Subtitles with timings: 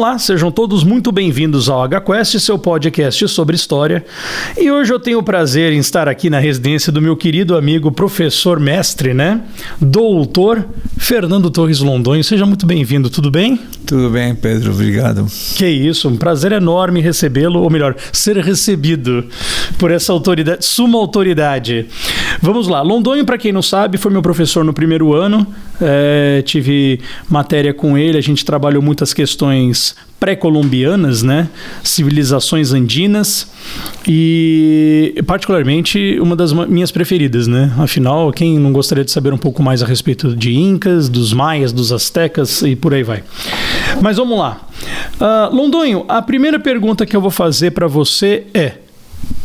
[0.00, 4.02] Olá, sejam todos muito bem-vindos ao HQuest, seu podcast sobre história.
[4.58, 7.92] E hoje eu tenho o prazer em estar aqui na residência do meu querido amigo
[7.92, 9.42] professor mestre, né?
[9.78, 10.64] Doutor
[10.96, 12.24] Fernando Torres Londonho.
[12.24, 13.60] Seja muito bem-vindo, tudo bem?
[13.86, 15.26] Tudo bem, Pedro, obrigado.
[15.54, 19.26] Que isso, um prazer enorme recebê-lo, ou melhor, ser recebido
[19.78, 21.86] por essa autoridade, suma autoridade.
[22.42, 25.46] Vamos lá, Londonho, para quem não sabe, foi meu professor no primeiro ano,
[25.80, 31.48] é, tive matéria com ele, a gente trabalhou muitas questões pré-colombianas, né?
[31.82, 33.50] Civilizações andinas
[34.06, 37.72] e particularmente uma das minhas preferidas, né?
[37.78, 41.72] Afinal, quem não gostaria de saber um pouco mais a respeito de incas, dos maias,
[41.72, 43.22] dos astecas e por aí vai.
[44.00, 44.66] Mas vamos lá.
[45.20, 48.72] Uh, Londonho, a primeira pergunta que eu vou fazer para você é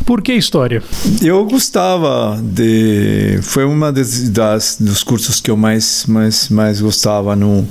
[0.05, 0.84] por que história?
[1.21, 3.39] Eu gostava de.
[3.41, 7.67] Foi uma das, das, dos cursos que eu mais, mais, mais gostava no,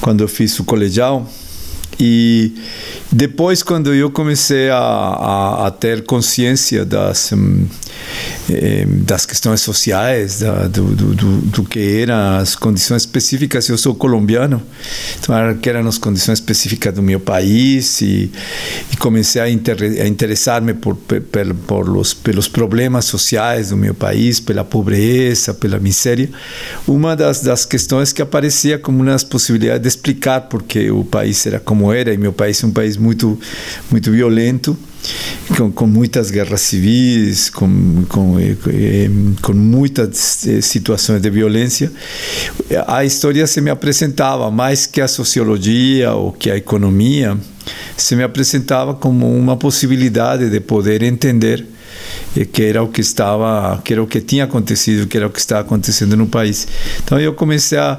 [0.00, 1.28] quando eu fiz o colegial.
[1.98, 2.54] E
[3.12, 7.32] depois, quando eu comecei a, a, a ter consciência das,
[8.52, 13.94] eh, das questões sociais, da, do, do, do, que eram as condições específicas, eu sou
[13.94, 14.60] colombiano,
[15.18, 18.30] então que eram as condições específicas do meu país e,
[18.92, 21.20] e comecei a, inter, a interessar-me por, por,
[21.66, 26.28] por los, pelos problemas sociais do meu país, pela pobreza, pela miséria.
[26.88, 31.46] Uma das, das questões que aparecia como uma das possibilidades de explicar porque o país
[31.46, 33.38] era como era e meu país é um país muito,
[33.90, 34.76] muito violento,
[35.56, 39.10] com, com muitas guerras civis, com, com, eh, eh,
[39.42, 41.90] com muitas eh, situações de violência.
[42.86, 47.36] A história se me apresentava mais que a sociologia ou que a economia,
[47.96, 51.66] se me apresentava como uma possibilidade de poder entender
[52.52, 55.40] que era o que estava, que era o que tinha acontecido, que era o que
[55.40, 56.66] estava acontecendo no país.
[57.02, 57.98] Então eu comecei a,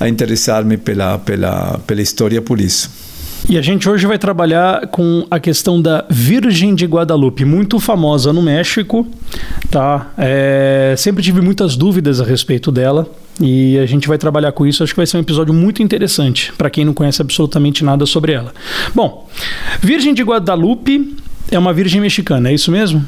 [0.00, 3.05] a interessar-me pela, pela, pela história por isso.
[3.48, 8.32] E a gente hoje vai trabalhar com a questão da Virgem de Guadalupe, muito famosa
[8.32, 9.06] no México,
[9.70, 10.10] tá?
[10.18, 13.08] É, sempre tive muitas dúvidas a respeito dela.
[13.40, 14.82] E a gente vai trabalhar com isso.
[14.82, 18.32] Acho que vai ser um episódio muito interessante para quem não conhece absolutamente nada sobre
[18.32, 18.52] ela.
[18.92, 19.28] Bom,
[19.80, 21.16] Virgem de Guadalupe
[21.50, 23.04] é uma virgem mexicana, é isso mesmo?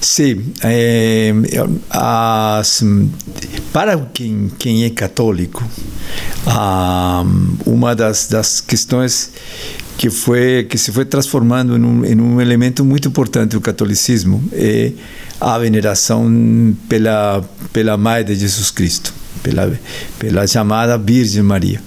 [0.00, 0.52] Sim.
[0.62, 1.32] É,
[1.90, 2.82] as,
[3.72, 5.64] para quem, quem é católico,
[7.66, 9.32] uma das, das questões
[9.96, 14.42] que foi que se foi transformando em um, em um elemento muito importante do catolicismo
[14.52, 14.90] é
[15.40, 19.14] a veneração pela pela mãe de Jesus Cristo
[19.44, 19.78] pela,
[20.18, 21.80] pela chamada Virgem Maria.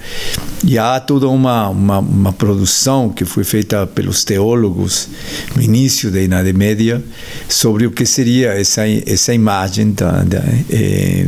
[0.68, 5.08] E há toda uma, uma, uma, produção que foi feita pelos teólogos
[5.56, 7.02] no início da Idade Média
[7.48, 11.26] sobre o que seria essa, essa imagem da, da, eh,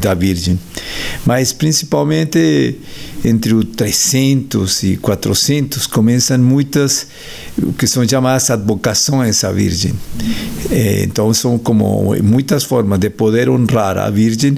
[0.00, 0.58] da Virgem.
[1.26, 2.78] Mas principalmente
[3.22, 7.06] entre os 300 e 400 começam muitas
[7.62, 9.92] o que são chamadas advocações à Virgem.
[10.70, 14.56] Eh, então são como muitas formas de poder honrar a Virgem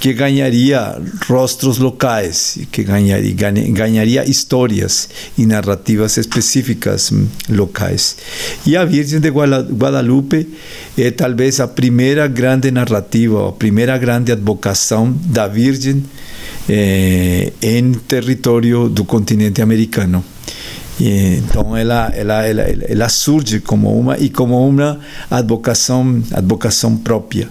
[0.00, 0.98] que ganharia
[1.28, 8.16] rostros locais, que ganharia, ganharia histórias e narrativas específicas hum, locais.
[8.66, 10.48] E a Virgem de Guadalupe
[10.96, 16.04] é talvez a primeira grande narrativa, a primeira grande advocação da Virgem
[16.68, 20.24] eh, em território do continente americano.
[21.00, 25.00] E, então ela, ela, ela, ela surge como uma e como uma
[25.30, 27.48] advocação advocação própria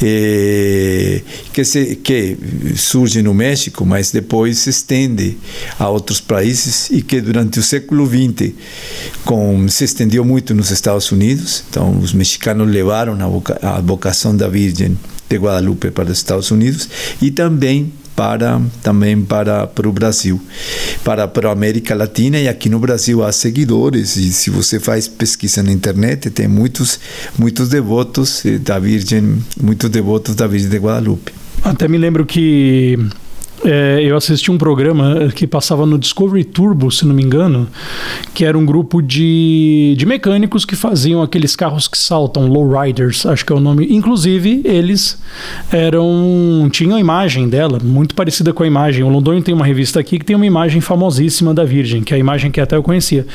[0.00, 1.20] e,
[1.52, 2.36] que se que
[2.76, 5.36] surge no México mas depois se estende
[5.78, 8.52] a outros países e que durante o século XX
[9.24, 11.64] com, se estendeu muito nos Estados Unidos.
[11.68, 14.96] Então os mexicanos levaram a, a advocação da Virgem
[15.28, 16.88] de Guadalupe para os Estados Unidos
[17.20, 20.40] e também para também para, para o Brasil,
[21.04, 25.06] para, para a América Latina e aqui no Brasil há seguidores e se você faz
[25.06, 26.98] pesquisa na internet tem muitos
[27.38, 31.32] muitos devotos da Virgem, muitos devotos da Virgem de Guadalupe.
[31.62, 32.98] Até me lembro que
[33.64, 37.66] é, eu assisti um programa que passava no Discovery Turbo, se não me engano,
[38.34, 43.44] que era um grupo de, de mecânicos que faziam aqueles carros que saltam, lowriders, acho
[43.44, 43.86] que é o nome.
[43.90, 45.18] Inclusive, eles
[45.70, 49.02] eram tinham a imagem dela, muito parecida com a imagem.
[49.04, 52.16] O Londonho tem uma revista aqui que tem uma imagem famosíssima da Virgem, que é
[52.16, 53.26] a imagem que até eu conhecia.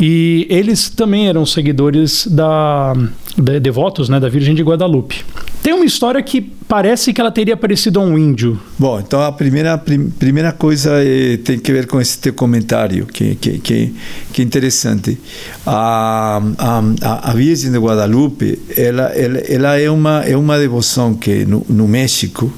[0.00, 2.94] E eles também eram seguidores da,
[3.36, 5.24] de, devotos né, da Virgem de Guadalupe.
[5.62, 8.60] Tem uma história que parece que ela teria parecido a um índio.
[8.78, 13.06] Bom, então a primeira, prim, primeira coisa é, tem que ver com esse teu comentário,
[13.06, 13.94] que, que, que,
[14.32, 15.18] que interessante.
[15.66, 21.44] A, a, a Virgem de Guadalupe, ela, ela, ela é, uma, é uma devoção que
[21.44, 22.52] no, no México,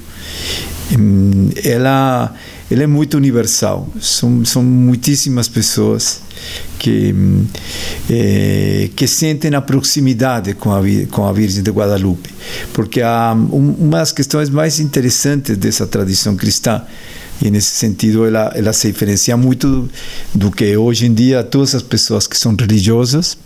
[0.99, 2.35] hum, ela
[2.71, 3.89] ele é muito universal.
[4.01, 6.21] São, são muitíssimas pessoas
[6.79, 7.15] que
[8.09, 10.81] eh, que sentem a proximidade com a
[11.11, 12.31] com a Virgem de Guadalupe,
[12.73, 16.83] porque há um, uma das questões mais interessantes dessa tradição cristã
[17.43, 19.89] e nesse sentido ela ela se diferencia muito
[20.33, 23.37] do que hoje em dia todas as pessoas que são religiosas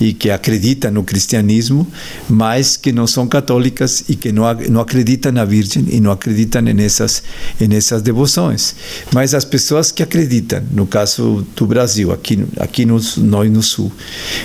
[0.00, 1.86] e que acreditam no cristianismo,
[2.28, 6.62] mas que não são católicas e que não, não acreditam na Virgem e não acreditam
[6.62, 7.22] nessas,
[7.60, 8.74] nessas devoções.
[9.12, 13.92] Mas as pessoas que acreditam, no caso do Brasil, aqui, aqui no, nós no Sul,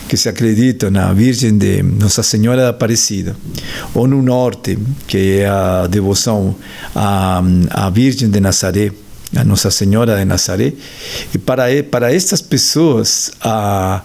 [0.08, 3.36] que se acreditam na Virgem de Nossa Senhora da Aparecida,
[3.94, 4.78] ou no Norte,
[5.08, 6.56] que é a devoção
[6.96, 8.92] à, à Virgem de Nazaré,
[9.36, 10.74] a Nossa Senhora de Nazaré,
[11.34, 14.02] e para, para estas pessoas, a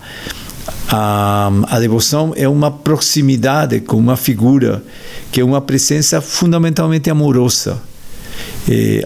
[0.89, 4.83] a, a devoção é uma proximidade com uma figura
[5.31, 7.81] que é uma presença fundamentalmente amorosa.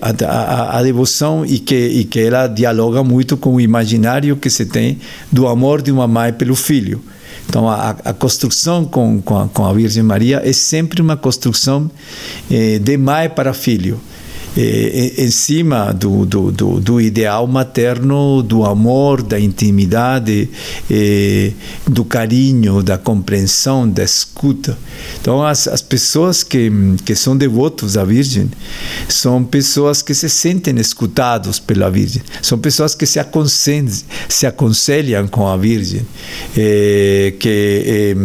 [0.00, 4.49] A, a, a, devoção e que, e que ela dialoga muito com o imaginário que
[4.49, 4.99] se tem
[5.32, 7.02] do amor de uma mãe pelo filho.
[7.49, 11.90] Então, a, a construção com, com com, a, Virgem Maria é sempre uma construção
[12.50, 13.99] eh, de mãe para filho
[14.60, 20.50] eh, em cima do, do, do, do, ideal materno, do amor, da intimidade,
[20.90, 21.52] eh,
[21.87, 24.76] do carinho, da compreensão, da escuta.
[25.20, 26.72] Então, as, as pessoas que,
[27.05, 28.50] que são devotos à Virgem
[29.08, 33.93] são pessoas que se sentem escutados pela Virgem, são pessoas que se aconselham,
[34.28, 36.05] se aconselham com a Virgem
[36.56, 38.16] eh, que,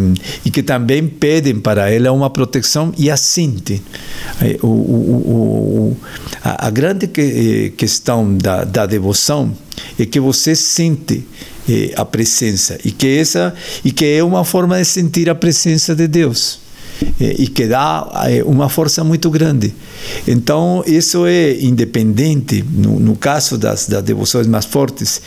[0.44, 3.80] e que também pedem para ela uma proteção e assentem.
[4.42, 5.98] Eh, o, o, o,
[6.44, 9.56] a, a grande que, eh, questão da, da devoção
[10.00, 11.26] é que você sente
[11.70, 13.54] eh, a presença e que essa
[13.84, 16.63] e que é uma forma de sentir a presença de Deus
[17.20, 19.74] e que dá eh, uma força muito grande.
[20.28, 25.22] Então, isso é independente, no, no caso das, das, devoções mais fortes.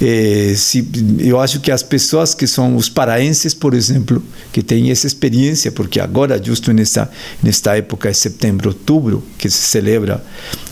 [0.00, 0.86] Eh, se,
[1.18, 4.22] eu acho que as pessoas que são os paraenses, por exemplo,
[4.52, 7.10] que têm essa experiência, porque agora, justo nesta,
[7.42, 10.22] nesta época, de setembro, outubro, que se celebra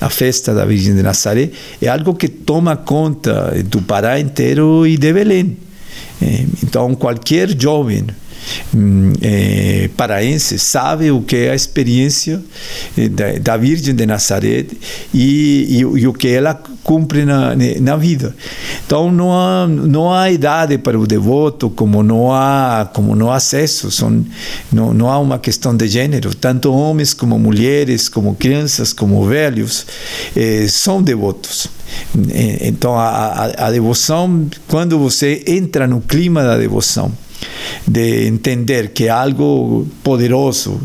[0.00, 1.50] a festa da Virgem de Nazaré,
[1.80, 5.56] é algo que toma conta do Pará inteiro e de Belém.
[6.62, 8.06] Então, qualquer jovem
[9.22, 12.42] é, paraense sabe o que é a experiência
[12.96, 14.66] eh, da, da Virgem de Nazaré
[15.12, 18.34] e, e, e, o que ela cumpre na, na vida.
[18.86, 23.40] Então não há não há idade para o devoto, como não há como não há
[23.40, 24.24] sexo, são
[24.72, 26.34] não, não há uma questão de gênero.
[26.34, 29.86] Tanto homens como mulheres, como crianças, como velhos
[30.36, 31.68] eh, são devotos.
[32.60, 37.12] Então a, a, a devoção, quando você entra no clima da devoção
[37.86, 40.80] de entender que é algo poderoso,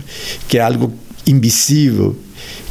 [0.48, 0.94] que é algo
[1.26, 2.16] invisível,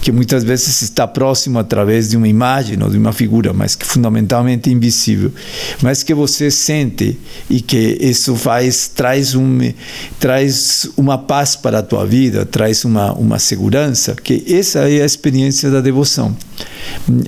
[0.01, 3.85] que muitas vezes está próximo através de uma imagem ou de uma figura, mas que
[3.85, 5.33] fundamentalmente invisível,
[5.83, 7.19] mas que você sente
[7.51, 9.59] e que isso faz traz um
[10.19, 15.07] traz uma paz para a tua vida, traz uma uma segurança, que essa é a
[15.07, 16.37] experiência da devoção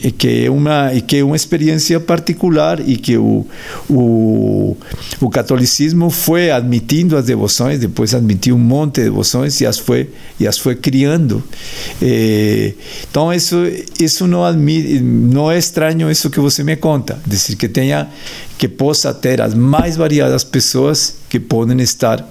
[0.03, 3.47] e que é uma e que é uma experiência particular e que o,
[3.89, 4.77] o,
[5.21, 10.11] o catolicismo foi admitindo as devoções depois admitiu um monte de devoções e as foi
[10.39, 11.43] e as foi criando.
[12.01, 12.75] E,
[13.11, 13.57] então isso
[13.99, 18.09] isso não admite, não é estranho isso que você me conta dizer que tenha
[18.59, 22.23] que possa ter as mais variadas pessoas que podem estar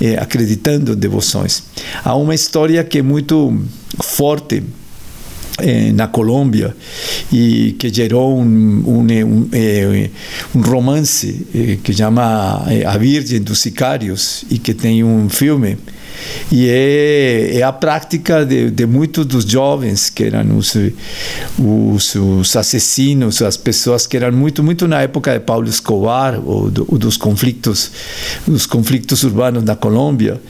[0.00, 1.62] eh, acreditando em devoções.
[2.04, 3.56] Há uma história que é muito
[4.00, 4.85] forte eh,
[5.94, 6.76] na Colômbia
[7.32, 10.10] e que gerou um, um, um, eh,
[10.54, 15.78] um romance eh, que chama eh, A Virgem dos Sicários e que tem um filme
[16.50, 20.74] e é, é a prática de, de, muitos dos jovens que eram os,
[21.58, 26.70] os, os, assassinos, as pessoas que eram muito muito na época de Paulo Escobar ou,
[26.70, 27.90] do, dos conflitos
[28.46, 30.40] dos conflitos urbanos na Colômbia.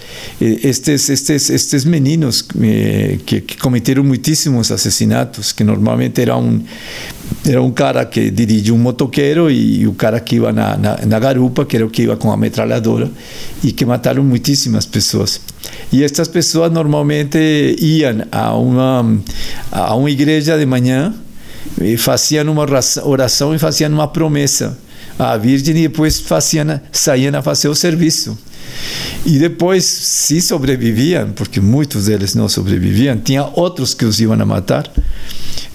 [0.40, 6.62] Estes estes estes meninos eh, que, que cometeram muitíssimos assassinatos que normalmente eram
[7.46, 11.18] era um cara que dirigia um motoqueiro e o cara que ia na, na, na,
[11.18, 13.10] garupa, que era o que ia com a metralhadora,
[13.62, 15.40] e que mataram muitíssimas pessoas.
[15.92, 17.38] E estas pessoas normalmente
[17.78, 19.18] iam a uma,
[19.70, 21.14] a uma igreja de manhã,
[21.80, 22.64] e faziam uma
[23.04, 24.78] oração e faziam uma promessa
[25.18, 28.36] à Virgem, e depois faziam, saíam a fazer o serviço.
[29.24, 34.44] E depois, se sobreviviam, porque muitos deles não sobreviviam, tinha outros que os iam a
[34.44, 34.90] matar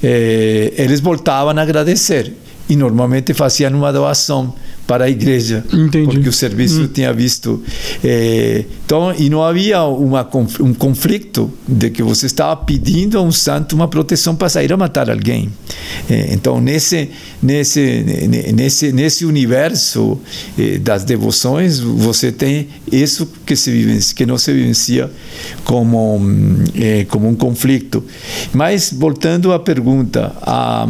[0.04, 2.34] eh, eles voltavam a agradecer
[2.70, 4.54] e normalmente faziam uma doação
[4.92, 6.06] para a igreja, Entendi.
[6.16, 6.90] porque o serviço Hum.
[6.94, 7.64] tinha visto.
[8.04, 10.28] eh, então, e não havia uma,
[10.60, 14.76] um conflito de que você estava pedindo a um santo uma proteção para sair a
[14.76, 15.50] matar alguém.
[16.10, 17.10] Eh, então, nesse,
[17.42, 17.80] nesse,
[18.28, 20.20] ne- nesse, nesse universo
[20.60, 25.10] eh, das devoções, você tem isso que, se vivencia, que não se vivencia
[25.64, 26.66] como, hum,
[27.08, 28.04] como um conflito.
[28.52, 30.86] Mas, voltando à pergunta, a.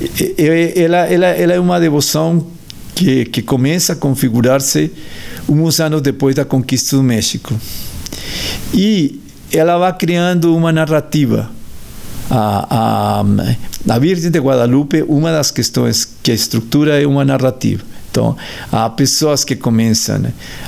[0.00, 2.46] e- e- ela, ela, ela é uma devoção
[2.94, 4.90] que, que começa a configurar-se
[5.48, 7.58] uns anos depois da conquista do México.
[8.72, 9.20] E
[9.52, 11.50] ela vai criando uma narrativa.
[12.30, 17.82] A, a, a Virgem de Guadalupe, uma das questões que a estrutura é uma narrativa.
[18.10, 18.36] Então,
[18.70, 20.22] há pessoas que começam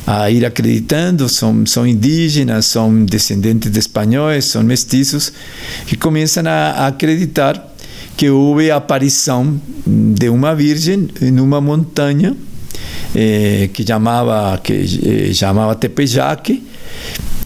[0.06, 5.30] a ir acreditando, são, são indígenas, são descendentes de espanhóis, são mestiços,
[5.86, 7.73] que começam a, a acreditar
[8.16, 12.36] que houve a aparição de uma virgem em uma montanha
[13.14, 14.72] eh, que chamava que
[15.30, 16.62] eh, chamava Tepeyaque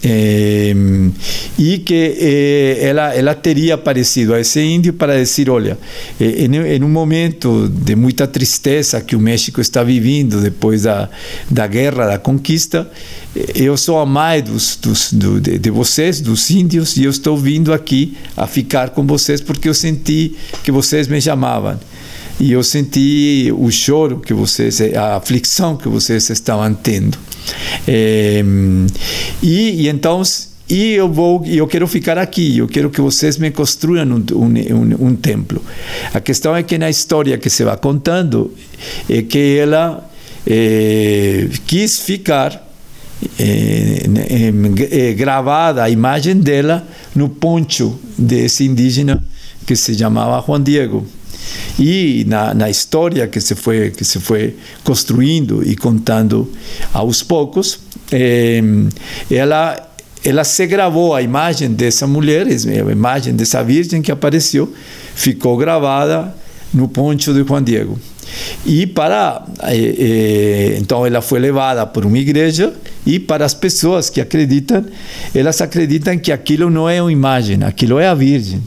[0.03, 0.73] eh,
[1.57, 5.77] e que eh, ela ela teria aparecido a esse índio para dizer olha
[6.19, 11.09] eh, em, em um momento de muita tristeza que o México está vivendo depois da
[11.49, 12.89] da guerra da conquista
[13.55, 17.37] eu sou a mãe dos, dos do, de, de vocês dos índios e eu estou
[17.37, 21.79] vindo aqui a ficar com vocês porque eu senti que vocês me chamavam
[22.39, 27.17] e eu senti o choro que vocês, a aflição que vocês estavam tendo.
[27.85, 28.41] Eh,
[29.43, 30.21] e, e então,
[30.69, 34.45] e eu vou, eu quero ficar aqui, eu quero que vocês me construam um, um,
[34.45, 35.61] um, um templo.
[36.13, 38.53] A questão é que na história que se vai contando
[39.09, 40.09] é que ela
[40.47, 42.68] eh, quis ficar
[43.39, 44.03] eh,
[44.91, 49.23] eh, gravada a imagem dela no poncho desse indígena
[49.65, 51.05] que se chamava Juan Diego.
[51.77, 56.51] E na, na história que se foi que se foi construindo e contando
[56.93, 57.79] aos poucos
[58.11, 58.61] eh,
[59.31, 59.85] ela
[60.23, 64.71] ela se gravou a imagem dessa mulher a imagem dessa virgem que apareceu
[65.15, 66.35] ficou gravada
[66.73, 67.99] no poncho de Juan Diego.
[68.65, 72.73] E para eh, eh, então ela foi levada por uma igreja
[73.05, 74.85] e para as pessoas que acreditam
[75.33, 78.61] elas acreditam que aquilo não é uma imagem aquilo é a virgem.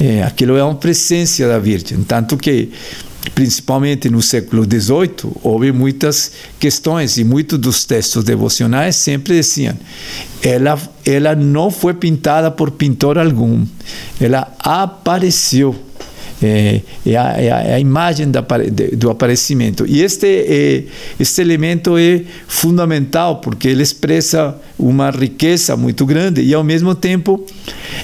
[0.00, 2.70] É, aquilo é uma presença da Virgem, tanto que
[3.34, 9.76] principalmente no século XVIII houve muitas questões e muitos dos textos devocionais sempre diziam
[10.42, 13.66] ela ela não foi pintada por pintor algum,
[14.18, 15.76] ela apareceu
[16.42, 19.84] é, é, a, é, a, imagem da, de, do aparecimento.
[19.86, 20.84] E este, é,
[21.18, 27.44] este elemento é fundamental porque ele expressa uma riqueza muito grande e, ao mesmo tempo,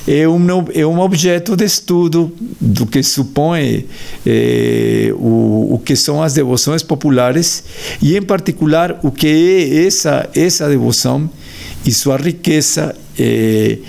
[0.07, 3.87] é um, é um objeto de estudo do que supõe
[4.27, 7.65] é, o, o que são as devoções populares
[8.03, 11.31] e, em particular, o que é essa, essa devoção
[11.87, 13.81] e sua riqueza e,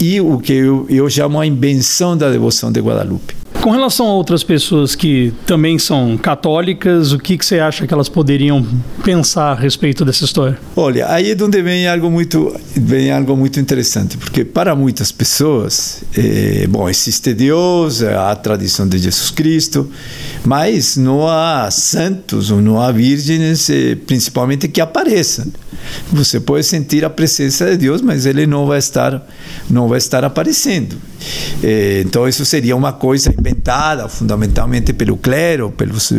[0.00, 3.39] e, o que eu, eu chamo a invenção da devoção de Guadalupe.
[3.60, 7.92] Com relação a outras pessoas que também são católicas, o que, que você acha que
[7.92, 8.66] elas poderiam
[9.04, 10.58] pensar a respeito dessa história?
[10.74, 16.02] Olha, aí é onde vem algo muito, vem algo muito interessante, porque para muitas pessoas,
[16.16, 19.90] é, bom, existe Deus, há a tradição de Jesus Cristo,
[20.42, 25.46] mas não há santos ou não há virgens, é, principalmente que apareçam.
[26.12, 29.26] Você pode sentir a presença de Deus, mas ele não vai estar,
[29.68, 30.96] não vai estar aparecendo.
[31.62, 33.49] É, então isso seria uma coisa inventada
[34.08, 36.12] fundamentalmente pelo clero, pelos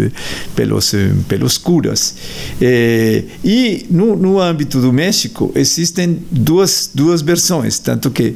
[0.56, 0.92] pelos
[1.28, 2.16] pelos curas.
[2.62, 8.36] É, e no, no âmbito do México existem duas duas versões, tanto que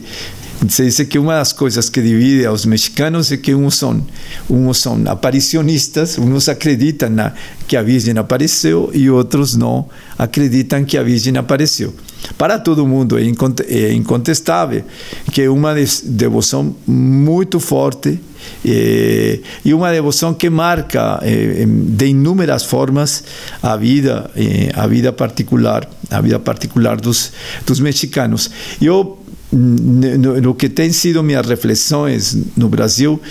[0.70, 4.06] se diz que uma das coisas que divide aos mexicanos é que uns são,
[4.50, 7.34] uns são aparicionistas, uns acreditam na,
[7.68, 9.88] que a Virgem apareceu e outros não
[10.18, 11.94] acreditam que a Virgem apareceu.
[12.38, 14.84] Para todo mundo é incontestável
[15.32, 18.20] que é uma devoção muito forte
[18.64, 23.24] é, e uma devoção que marca é, de inúmeras formas
[23.62, 27.32] a vida, é, a vida particular, a vida particular dos,
[27.66, 28.50] dos mexicanos.
[28.82, 29.20] Eu
[29.52, 33.22] no, que tem sido minhas reflexões no Brasil,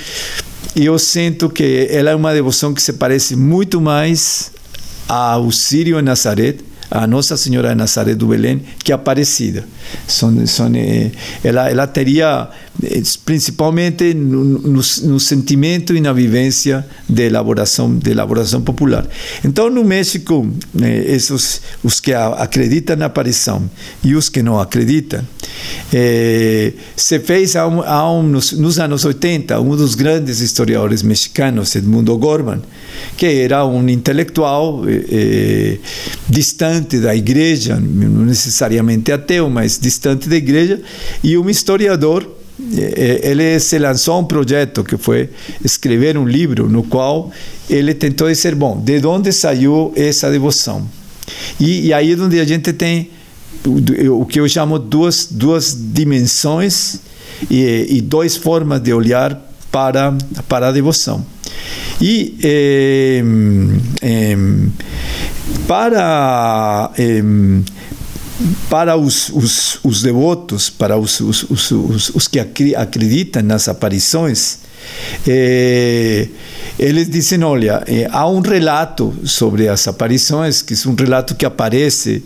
[0.74, 4.50] eu sinto que ela é uma devoção que se parece muito mais
[5.06, 6.56] ao Sírio em Nazaré,
[6.90, 9.64] a Nossa Senhora de Nazaré do Belém, que a Aparecida.
[10.06, 10.70] São, são,
[11.42, 12.48] ela, ela teria
[13.24, 19.06] principalmente no, no, no, sentimento e na vivência de elaboração de elaboração popular.
[19.44, 20.46] Então no México
[20.82, 23.70] eh, esses os que acreditam na aparição
[24.02, 25.24] e os que não acreditam
[25.92, 31.02] eh, se fez há, um, há um, nos, nos, anos 80 um dos grandes historiadores
[31.02, 32.60] mexicanos Edmundo Gorman
[33.16, 35.78] que era um intelectual eh, eh
[36.28, 40.80] distante da igreja não necessariamente ateu mas distante da igreja
[41.22, 45.28] e um historiador ele se lançou um projeto que foi
[45.64, 47.32] escrever um livro no qual
[47.68, 50.88] ele tentou dizer, bom, de onde saiu essa devoção?
[51.58, 53.10] E, e aí é onde a gente tem
[53.66, 57.00] o, que eu chamo duas, duas dimensões
[57.50, 60.16] e, e duas formas de olhar para,
[60.48, 61.24] para a devoção.
[62.00, 63.22] E eh,
[64.02, 64.36] eh,
[65.66, 67.22] para eh,
[68.68, 72.40] para os, os, os devotos, para os, os, os, os que
[72.74, 74.58] acreditam nas aparições,
[75.26, 76.28] eh,
[76.78, 81.46] eles dizem: olha, eh, há um relato sobre as aparições, que é um relato que
[81.46, 82.22] aparece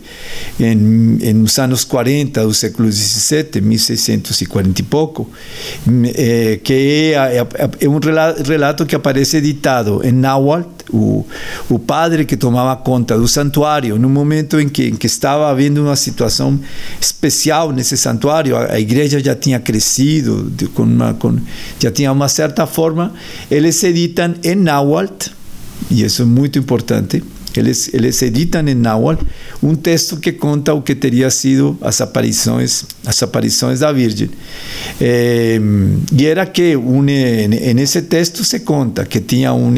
[0.59, 5.31] em, em nos anos 40 do século XVII, 1640 e pouco,
[6.15, 7.47] eh, que é, é,
[7.81, 11.27] é um relato que aparece editado em Náhuatl o,
[11.69, 15.83] o padre que tomava conta do santuário, no momento em que, em que estava havendo
[15.83, 16.59] uma situação
[17.01, 21.39] especial nesse santuário, a, a igreja já tinha crescido, de, com uma, com,
[21.79, 23.13] já tinha uma certa forma,
[23.51, 25.31] eles editam em Náhuatl,
[25.91, 27.23] e isso é muito importante,
[27.57, 29.25] eles, eles editam em Náhuatl
[29.63, 34.31] um texto que conta o que teria sido as aparições, as aparições da Virgem.
[35.01, 35.61] Eh,
[36.13, 39.73] e era que um, nesse texto se conta que tinha um,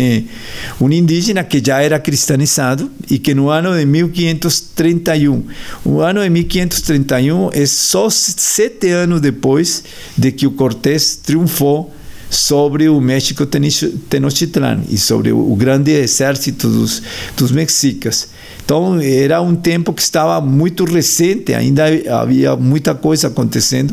[0.81, 5.45] um indígena que já era cristianizado e que no ano de 1531,
[5.85, 9.85] o ano de 1531 é só sete anos depois
[10.17, 11.93] de que o Cortés triunfou
[12.30, 17.02] sobre o México Tenochtitlan e sobre o grande exército dos,
[17.37, 18.28] dos mexicas.
[18.64, 23.92] Então era um tempo que estava muito recente, ainda havia muita coisa acontecendo,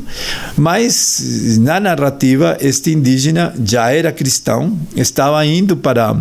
[0.55, 6.15] mas na narrativa este indígena já era cristão, estava indo para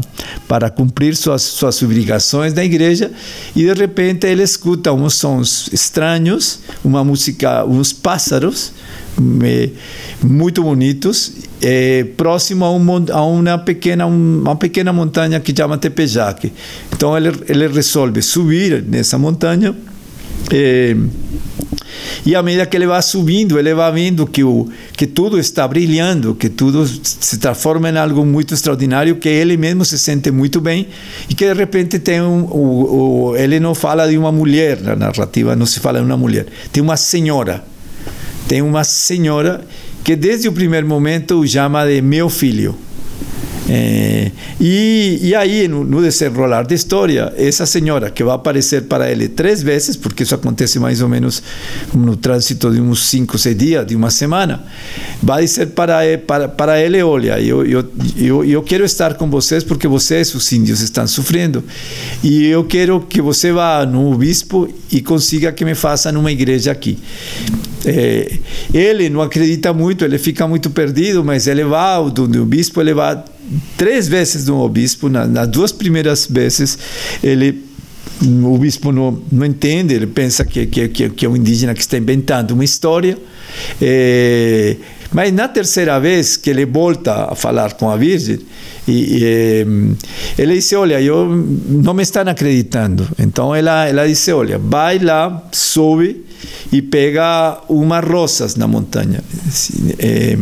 [0.49, 3.11] para cumprir suas suas obrigações na igreja
[3.55, 8.73] e de repente ele escuta uns sons estranhos, uma música, uns pássaros
[10.23, 11.33] muito bonitos,
[11.63, 16.53] é, próximo a, um, a, uma, pequena, uma pequena montanha que chama Tepejaque.
[16.93, 19.75] Então ele, ele resolve subir nessa montanha.
[20.53, 20.95] É,
[22.25, 25.67] e à medida que ele vai subindo, ele vai vendo que, o, que tudo está
[25.67, 30.61] brilhando, que tudo se transforma em algo muito extraordinário, que ele mesmo se sente muito
[30.61, 30.89] bem
[31.29, 32.45] e que de repente tem um.
[32.45, 36.17] O, o, ele não fala de uma mulher, na narrativa não se fala de uma
[36.17, 37.65] mulher, tem uma senhora
[38.49, 39.65] tem uma senhora
[40.05, 42.77] que desde o primeiro momento o chama de meu filho.
[43.69, 44.31] É,
[44.61, 49.29] e, e aí, no, no desenrolar da história, essa senhora que vai aparecer para ele
[49.29, 51.43] três vezes, porque isso acontece mais ou menos
[51.93, 54.63] no trânsito de uns cinco, seis dias, de uma semana,
[55.21, 57.85] vai dizer para, para, para ele: Olha, eu, eu,
[58.17, 61.65] eu, eu quero estar com vocês porque vocês, os índios, estão sofrendo,
[62.23, 66.71] e eu quero que você vá no bispo e consiga que me faça numa igreja
[66.71, 66.99] aqui.
[67.89, 68.39] É,
[68.75, 72.93] ele não acredita muito, ele fica muito perdido, mas ele vai, o, o bispo, ele
[72.93, 73.23] vai
[73.77, 76.77] três vezes no bispo, na, nas duas primeiras vezes,
[77.23, 77.65] ele
[78.23, 81.99] o bispo não, não entende, ele pensa que, que, que, é um indígena que está
[81.99, 83.17] inventando uma história.
[83.81, 84.77] É,
[85.13, 88.39] mas na terceira vez que ele volta a falar com a Virgem,
[88.89, 89.97] e, e,
[90.39, 91.29] ele disse: Olha, eu
[91.69, 93.07] não me estão acreditando.
[93.19, 96.25] Então ela, ela disse: Olha, vai lá, sobe
[96.73, 99.23] e pega umas rosas na montanha.
[99.99, 100.37] É,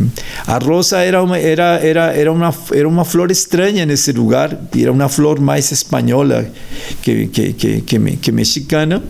[0.47, 4.91] a rosa era uma, era, era, era, uma, era uma flor estranha nesse lugar, era
[4.91, 6.47] uma flor mais espanhola
[7.01, 9.03] que, que, que, que, que mexicana,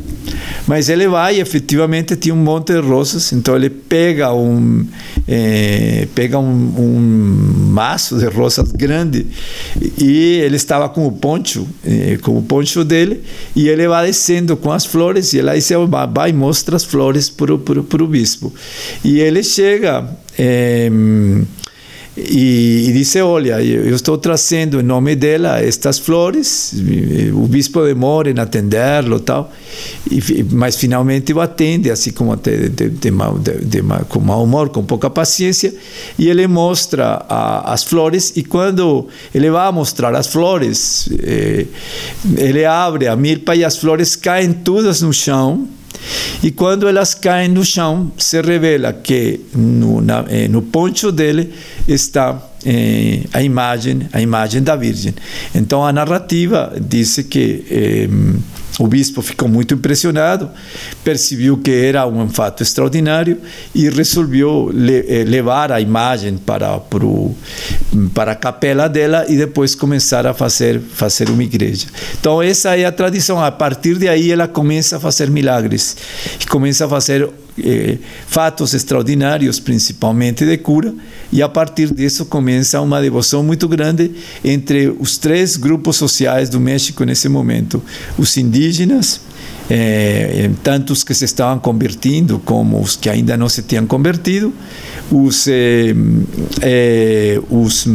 [0.67, 4.85] mas ele vai e efetivamente tinha um monte de rosas, então ele pega um,
[5.27, 9.25] é, pega um, um maço de rosas grande
[9.97, 13.21] e ele estava com o poncho, é, com o poncho dele,
[13.55, 15.73] e ele vai descendo com as flores e ela disse,
[16.13, 18.53] vai mostra as flores para o bispo.
[19.03, 20.07] E ele chega
[20.37, 20.89] é,
[22.17, 26.73] e, e disse: Olha, eu estou trazendo em nome dela estas flores.
[27.33, 29.51] O bispo demora em atendê-lo tal,
[30.09, 34.83] e, mas finalmente o atende, assim como de, de, de, de, com mau humor, com
[34.83, 35.73] pouca paciência,
[36.17, 38.31] e ele mostra a, as flores.
[38.35, 41.65] E quando ele vai mostrar as flores, eh,
[42.37, 45.67] ele abre a milpa e as flores caem todas no chão
[46.43, 51.53] E quando elas caem no chão, se revela que no, na, eh, no poncho dele
[51.87, 55.13] está eh, a imagem, a imagem da Virgem.
[55.53, 58.09] Então a narrativa diz que eh,
[58.79, 60.49] o bispo ficou muito impressionado,
[61.03, 63.39] percebeu que era um fato extraordinário
[63.73, 67.33] e resolveu le levar a imagem para pro,
[68.13, 71.87] para a capela dela e depois começar a fazer fazer uma igreja.
[72.19, 73.43] Então essa é a tradição.
[73.43, 75.95] A partir de aí ela começa a fazer milagres
[76.41, 80.93] e começa a fazer eh, fatos extraordinários, principalmente de cura,
[81.31, 84.11] e a partir disso começa uma devoção muito grande
[84.43, 87.81] entre os três grupos sociais do México nesse momento:
[88.17, 89.21] os indígenas,
[89.69, 94.53] eh, tantos que se estavam convertindo como os que ainda não se tinham convertido,
[95.09, 95.95] os, eh,
[96.61, 97.87] eh os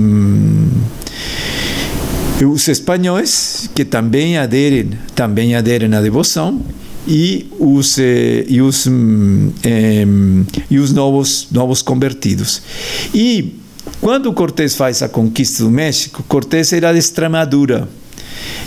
[2.43, 6.63] os espanhóis que também aderem também aderem à devoção
[7.07, 10.07] e os, eh, e os, eh,
[10.71, 12.63] e os novos, novos convertidos.
[13.15, 13.59] E
[14.01, 17.89] quando Cortés faz a conquista do México, Cortés era de Extremadura.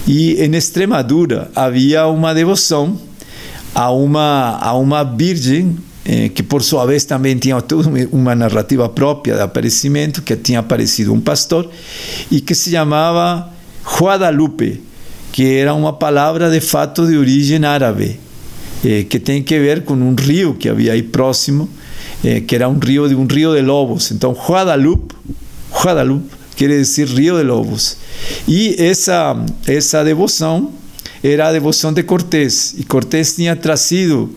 [0.07, 2.99] E em Extremadura havia uma devoção
[3.73, 8.89] a uma, a uma virgem eh, que por sua vez também tinha toda uma narrativa
[8.89, 11.69] própria de aparecimento, que tinha aparecido um pastor,
[12.29, 13.49] e que se chamava
[13.99, 14.81] Guadalupe,
[15.33, 18.19] que era uma palavra de fato de origem árabe
[18.85, 21.67] eh, que tem que ver com um rio que havia aí próximo,
[22.23, 24.11] eh, que era um rio de um rio de lobos.
[24.11, 25.15] Então, Guadalupe,
[25.83, 27.97] Guadalupe quer dizer rio de lobos.
[28.47, 30.71] E essa essa devoção
[31.23, 32.75] era a devoção de Cortés.
[32.77, 34.29] E Cortés tinha trazido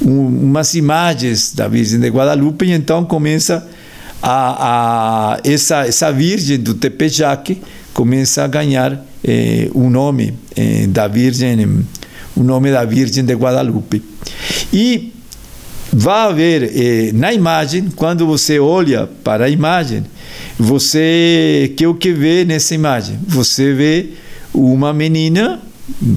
[0.00, 3.66] um, umas imagens da Virgem de Guadalupe e então começa
[4.22, 7.60] a, a essa essa Virgem do Tepeyac
[7.98, 11.84] começa a ganhar eh, o nome eh, da Virgem
[12.36, 14.00] o nome da Virgem de Guadalupe.
[14.72, 15.12] E
[15.92, 20.04] vai haver eh, na imagem, quando você olha para a imagem,
[20.56, 23.18] você que o que vê nessa imagem?
[23.26, 24.10] Você vê
[24.54, 25.60] uma menina,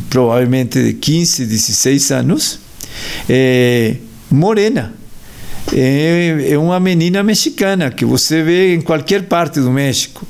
[0.07, 2.59] provavelmente de 15, 16 anos,
[3.27, 3.95] eh,
[4.29, 4.93] morena.
[5.73, 10.27] É, é uma menina mexicana que você vê em qualquer parte do México.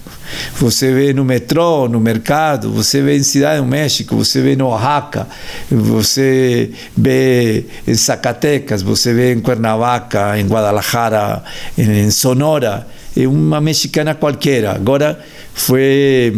[0.58, 4.68] Você vê no metrô, no mercado, você vê em Cidade do México, você vê no
[4.68, 5.28] Oaxaca,
[5.70, 11.44] você vê em Zacatecas, você vê em Cuernavaca, em Guadalajara,
[11.78, 12.88] em Sonora.
[13.16, 14.66] É uma mexicana qualquer.
[14.66, 15.20] Agora
[15.54, 16.34] foi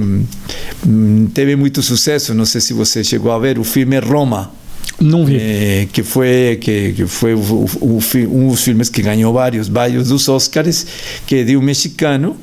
[0.86, 2.34] hum, teve muito sucesso.
[2.34, 4.51] Não sei se você chegou a ver o filme Roma.
[4.99, 5.38] Não vi.
[5.39, 10.10] É, que foi que, que foi o, o, um dos filmes que ganhou vários vários
[10.10, 10.86] dos Oscars,
[11.25, 12.36] que é de um mexicano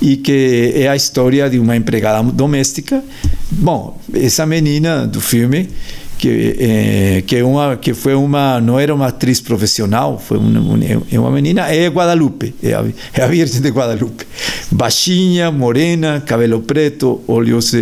[0.00, 3.02] e que é a história de uma empregada doméstica.
[3.50, 5.68] Bom, essa menina do filme
[6.18, 10.78] que é, que uma que foi uma não era uma atriz profissional foi uma,
[11.10, 14.26] é uma menina é Guadalupe é a, é a Virgem de Guadalupe
[14.70, 17.72] baixinha morena cabelo preto olhos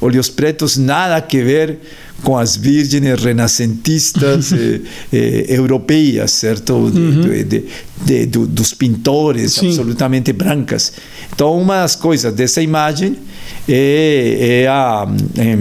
[0.00, 1.78] olhos pretos nada que ver
[2.22, 4.80] com as virgens renascentistas eh,
[5.12, 6.74] eh, europeias, certo?
[6.74, 7.20] Uhum.
[7.20, 7.64] De, de,
[8.04, 9.68] de, dos pintores Sim.
[9.68, 10.92] absolutamente brancas.
[11.32, 13.16] Então, uma das coisas dessa imagem
[13.68, 15.06] é, é a.
[15.36, 15.56] É,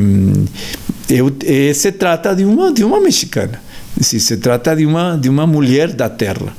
[1.46, 3.62] é, se trata de uma, de uma mexicana.
[4.00, 6.54] Se, se trata de uma, de uma mulher da terra.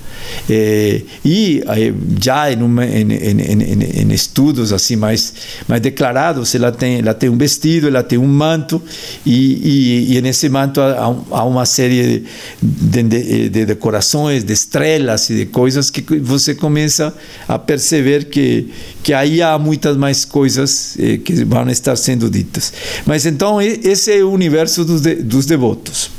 [0.48, 5.32] Eh, e eh, já em, uma, em, em, em, estudos assim mais
[5.66, 8.80] mais declarados ela tem ela tem um vestido ela tem um manto
[9.24, 12.24] e, e, e nesse manto há, há uma série
[12.62, 17.14] de, de, de, decorações de estrelas e de coisas que você começa
[17.48, 18.68] a perceber que
[19.02, 22.72] que aí há muitas mais coisas eh, que vão estar sendo ditas
[23.04, 26.10] mas então esse é o universo dos, de, dos devotos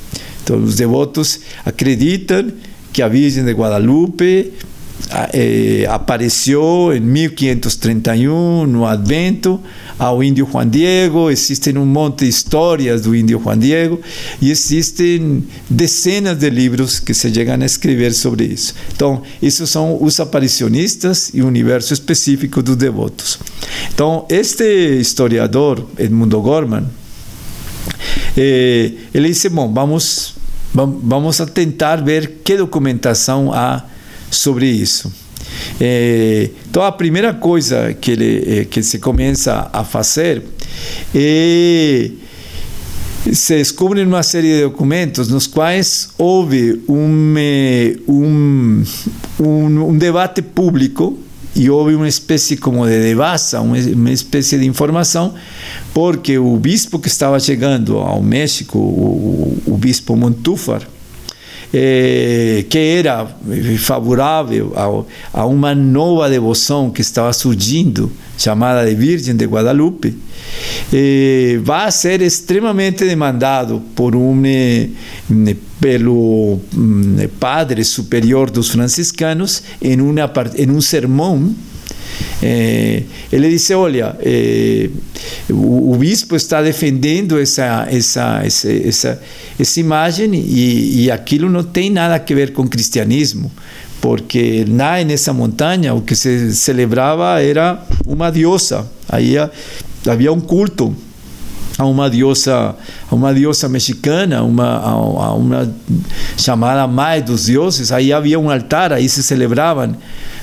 [0.48, 2.50] então os devotos acreditam
[2.94, 4.54] que a Virgem de Guadalupe
[5.34, 9.60] eh, apareceu em 1531 no Advento
[10.00, 14.00] ao índio Juan Diego, existem um monte de histórias do índio Juan Diego
[14.42, 18.74] e existem dezenas de livros que se chegam a escrever sobre isso.
[18.96, 23.38] Então, esses são os aparicionistas e o universo específico dos devotos.
[23.94, 24.64] Então, este
[24.98, 26.86] historiador, Edmundo Gorman,
[28.38, 30.37] eh, ele disse, bom, vamos
[30.74, 33.84] vamos tentar ver que documentação há
[34.30, 35.12] sobre isso.
[35.80, 40.44] É, então, a primeira coisa que, ele, é, que se começa a fazer
[41.16, 42.12] é
[43.34, 47.36] se descobrem uma série de documentos nos quais houve um,
[48.08, 48.84] um,
[49.40, 51.18] um, um debate público
[51.56, 55.34] e houve uma espécie como de devassa, uma, espécie de informação,
[55.94, 60.82] porque o bispo que estava chegando ao México, o, o bispo Montúfar,
[61.74, 63.28] eh, que era
[63.80, 70.18] favorável a, a uma nova devoção que estava surgindo, chamada de Virgem de Guadalupe,
[70.94, 74.90] eh, vai ser extremamente demandado por um eh,
[75.80, 81.54] pelo um, padre superior dos franciscanos em, uma, em um sermão
[82.42, 84.90] eh, ele disse: Olha, eh,
[85.50, 89.22] o, o, bispo está defendendo essa, essa, essa, essa,
[89.60, 93.52] essa imagem e, e aquilo não tem nada a ver com cristianismo,
[94.02, 99.36] porque lá nessa montanha o que se celebrava era uma diosa, aí
[100.06, 100.96] havia um culto
[101.78, 102.76] a uma diosa,
[103.10, 105.74] a uma diosa mexicana, uma, a, uma
[106.38, 107.92] chamada Mãe dos Deuses.
[107.92, 109.96] Aí havia um altar, aí se celebravam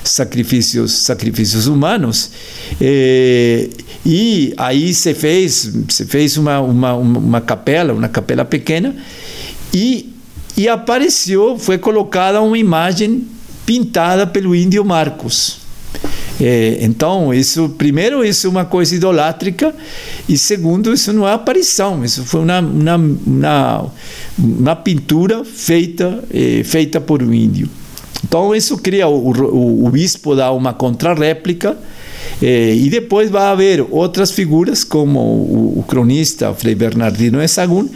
[0.03, 2.31] sacrifícios, sacrifícios humanos.
[2.79, 8.95] E, eh, e aí se fez, se fez uma, uma, uma capela, uma capela pequena,
[9.73, 10.13] e,
[10.55, 13.27] e apareceu, foi colocada uma imagem
[13.65, 15.64] pintada pelo índio Marcos.
[16.39, 19.73] É, então, isso, primeiro, isso é uma coisa idolátrica,
[20.27, 23.91] e segundo, isso não é aparição, isso foi uma, uma, uma,
[24.37, 27.69] uma pintura feita, é, feita por um índio.
[28.23, 31.77] Então, isso cria, o, o, o bispo dá uma contrarréplica,
[32.41, 37.89] é, e depois vai haver outras figuras, como o, o cronista Frei Bernardino de Sagún,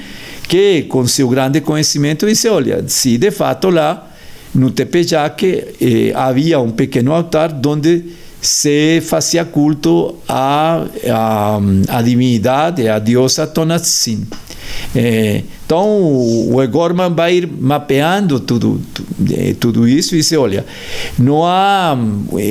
[0.48, 4.10] que, com seu grande conhecimento, disse: olha, se de fato lá
[4.54, 8.04] no Tepeyac eh, havia um pequeno altar onde
[8.42, 14.20] se fazia culto à, à, à divindade, à diosa Tonantzin.
[14.96, 18.82] É, então, o Egorman vai ir mapeando tudo,
[19.60, 20.66] tudo isso e diz, olha,
[21.16, 21.96] não há,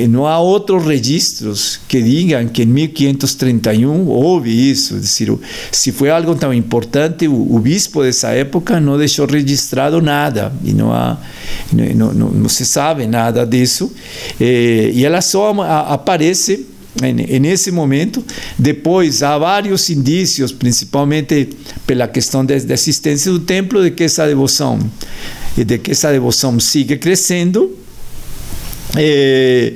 [0.07, 4.97] não há outros registros que digam que em 1531 houve isso.
[4.97, 5.37] Dizer,
[5.69, 10.71] se foi algo tão importante, o, o bispo dessa época não deixou registrado nada e
[10.71, 11.17] não, há,
[11.73, 13.93] não, não, não se sabe nada disso.
[14.39, 16.68] É, e ela só aparece
[17.39, 18.23] nesse momento.
[18.57, 21.49] Depois, há vários indícios, principalmente
[21.85, 24.79] pela questão da existência do templo, de que essa devoção,
[25.55, 27.77] de que essa devoção sigue crescendo.
[28.97, 29.73] Eh,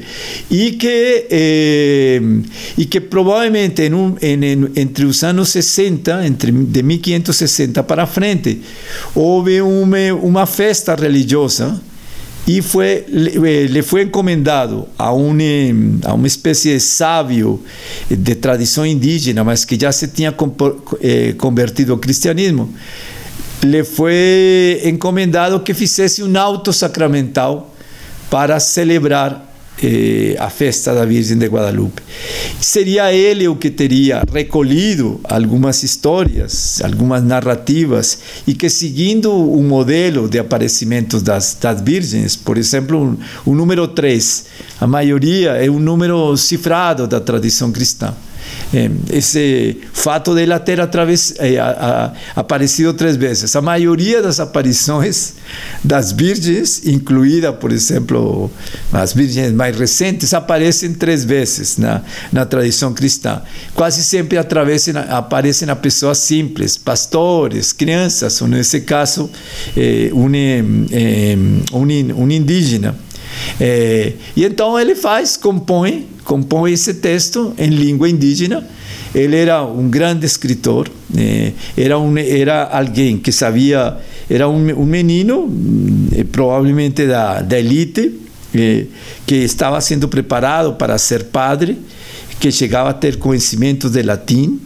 [0.49, 2.19] e que eh,
[2.75, 8.59] e que provavelmente em um, em, entre os anos 60 entre de 1560 para frente
[9.13, 11.79] houve uma, uma festa religiosa
[12.45, 17.59] y fue, le, le, fue encomendado a un, a una especie de sabio
[18.09, 20.35] de tradición indígena, mas que ya se tenía
[20.99, 22.69] eh, convertido al cristianismo,
[23.61, 27.63] le fue encomendado que hiciese un auto sacramental
[28.29, 32.01] para celebrar eh, a festa da Virgem de Guadalupe.
[32.59, 40.29] Seria ele o que teria recolhido algumas histórias, algumas narrativas, e que seguindo o modelo
[40.29, 44.45] de aparecimentos das, das virgens, por exemplo, o, número 3,
[44.79, 48.13] a maioria é um número cifrado da tradição cristã.
[48.73, 53.55] Eh, esse fato dela ter eh, a, a, aparecido três vezes.
[53.55, 55.33] A maioria das aparições
[55.83, 58.49] das virgens, incluída, por exemplo,
[58.91, 63.41] as virgens mais recentes, aparecem três vezes na, na tradição cristã.
[63.75, 69.29] Quase sempre através, aparecem a pessoas simples, pastores, crianças, ou nesse caso,
[69.77, 71.35] eh, um, eh,
[71.73, 72.95] um, um indígena.
[73.59, 78.65] É, e então ele faz, compõe, compõe esse texto em língua indígena.
[79.13, 84.85] Ele era um grande escritor, é, era, um, era alguém que sabia, era um, um
[84.85, 85.47] menino,
[86.17, 88.19] é, provavelmente da, da elite,
[88.55, 88.85] é,
[89.27, 91.77] que estava sendo preparado para ser padre,
[92.39, 94.59] que chegava a ter conhecimentos de latim,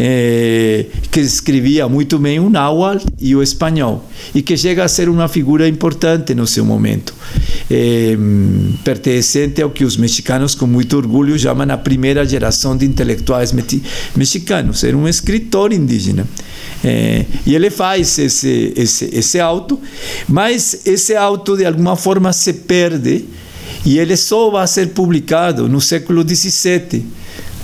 [0.00, 5.08] eh, que escrevia muito bem o náhuatl e o espanhol, e que chega a ser
[5.08, 7.12] uma figura importante no seu momento,
[7.68, 8.16] eh,
[8.84, 13.52] pertencente ao que os mexicanos, com muito orgulho, chamam a primeira geração de intelectuais
[14.14, 14.84] mexicanos.
[14.84, 16.24] Era um escritor indígena.
[16.84, 19.80] Eh, e ele faz esse, esse, esse auto,
[20.28, 23.24] mas esse auto de alguma forma se perde
[23.84, 27.04] e ele só vai ser publicado no século XVII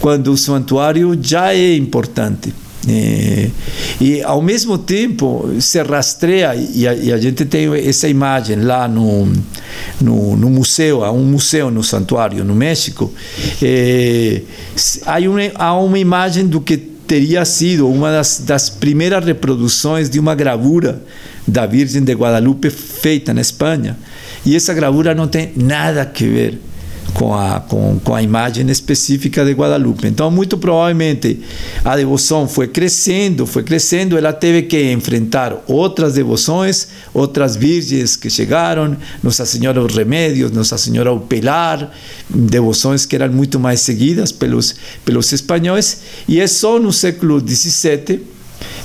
[0.04, 2.52] quando o santuário já é importante.
[2.86, 3.48] É,
[3.98, 8.86] e ao mesmo tempo se rastreia, e a, e a, gente tem essa imagem lá
[8.86, 9.24] no,
[9.98, 13.10] no, no, museu, há um museu no santuário no México,
[13.62, 14.42] é,
[15.06, 20.20] há, uma, há uma imagem do que teria sido uma das, das primeiras reproduções de
[20.20, 21.02] uma gravura
[21.48, 23.96] da Virgem de Guadalupe feita na Espanha.
[24.44, 26.60] E essa gravura não tem nada a ver
[27.12, 30.06] com a, com, com a imagem específica de Guadalupe.
[30.06, 31.40] Então, muito provavelmente,
[31.84, 38.30] a devoção foi crescendo, foi crescendo, ela teve que enfrentar outras devoções, outras virgens que
[38.30, 41.90] chegaram, Nossa Senhora dos Remédios, Nossa Senhora do Pelar,
[42.28, 48.34] devoções que eram muito mais seguidas pelos, pelos espanhóis, e é só no século XVII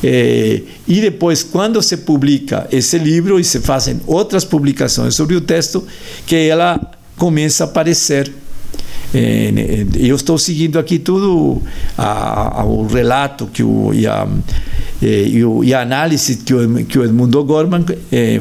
[0.03, 5.41] eh, e depois, quando se publica esse livro e se fazem outras publicações sobre o
[5.41, 5.85] texto,
[6.25, 6.79] que ela
[7.19, 8.31] começa a aparecer.
[9.13, 11.61] Eh, eu estou seguindo aqui tudo
[11.97, 14.27] a, a, o relato que o, e, a,
[15.01, 15.27] eh,
[15.63, 17.83] e, a análise que o, que o Edmundo Gorman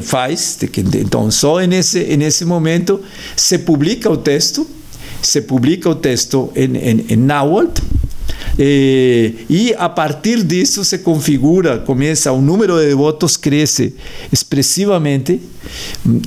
[0.01, 0.57] faz.
[0.95, 3.01] Então, só nesse, nesse momento
[3.35, 4.65] se publica o texto,
[5.21, 7.17] se publica o texto em, em, em
[8.61, 13.95] eh, e a partir disso se configura, começa, o número de devotos cresce
[14.33, 15.39] expressivamente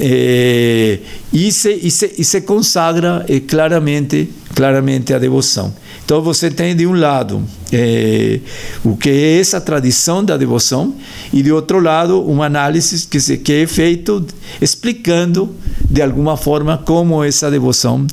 [0.00, 0.98] eh,
[1.30, 5.74] e, se, e, se, e se consagra eh, claramente, claramente a devoção.
[6.04, 8.40] Então você tem de um lado é,
[8.84, 10.94] o que é essa tradição da devoção
[11.32, 14.24] e de outro lado uma análise que, se, que é feito
[14.60, 15.54] explicando
[15.88, 18.06] de alguma forma como essa devoção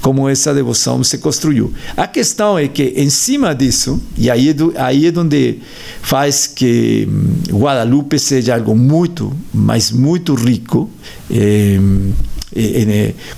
[0.00, 1.72] como essa devoção se construiu.
[1.96, 5.58] A questão é que em cima disso e aí é, aí é onde
[6.02, 10.90] faz que hum, Guadalupe seja algo muito, mas muito rico.
[11.30, 11.78] É,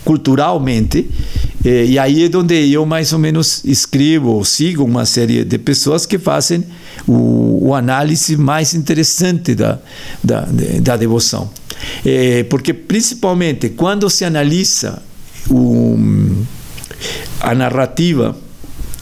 [0.04, 1.08] culturalmente,
[1.64, 6.18] e aí é onde eu mais ou menos escrevo, sigo uma série de pessoas que
[6.18, 6.64] fazem
[7.06, 9.78] o, o análise mais interessante da,
[10.22, 10.46] da,
[10.80, 11.50] da devoção.
[12.48, 15.02] Porque, principalmente, quando se analisa
[17.40, 18.36] a narrativa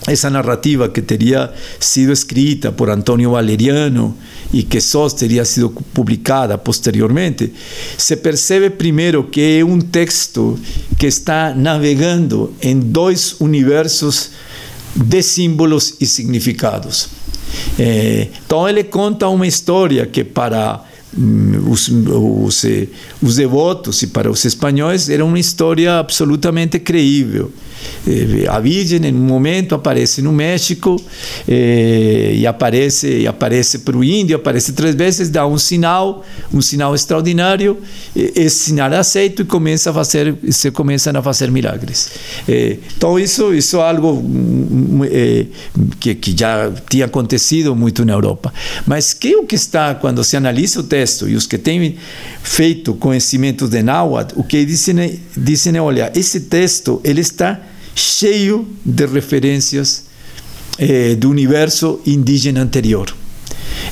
[0.07, 4.17] essa narrativa que teria sido escrita por Antônio Valeriano
[4.53, 7.53] e que só teria sido publicada posteriormente,
[7.97, 10.59] se percebe primeiro que é um texto
[10.99, 14.31] que está navegando em dois universos
[14.95, 17.09] de símbolos e significados.
[18.47, 20.85] Então ele conta uma história que para
[21.17, 22.89] hum, os, os, eh,
[23.23, 27.53] os devotos e para os espanhóis era uma história absolutamente creível.
[28.07, 31.01] Eh, a Virgem, em um momento, aparece no México
[31.49, 36.61] eh, e aparece e aparece para o índio, aparece três vezes, dá um sinal, um
[36.61, 37.79] sinal extraordinário.
[38.15, 42.11] Esse sinal é aceito e começa a fazer, se começam a fazer milagres.
[42.49, 44.23] Eh, então isso, isso é algo
[45.11, 45.47] eh,
[46.01, 48.53] que, que já tinha acontecido muito na Europa.
[48.87, 51.97] Mas que o que está quando se analisa o texto e os que têm
[52.43, 57.61] feito conhecimento de Náhuatl, o que dizem, dizem olha, esse texto ele está
[57.95, 60.05] cheio de referências
[60.79, 63.15] eh, do universo indígena anterior.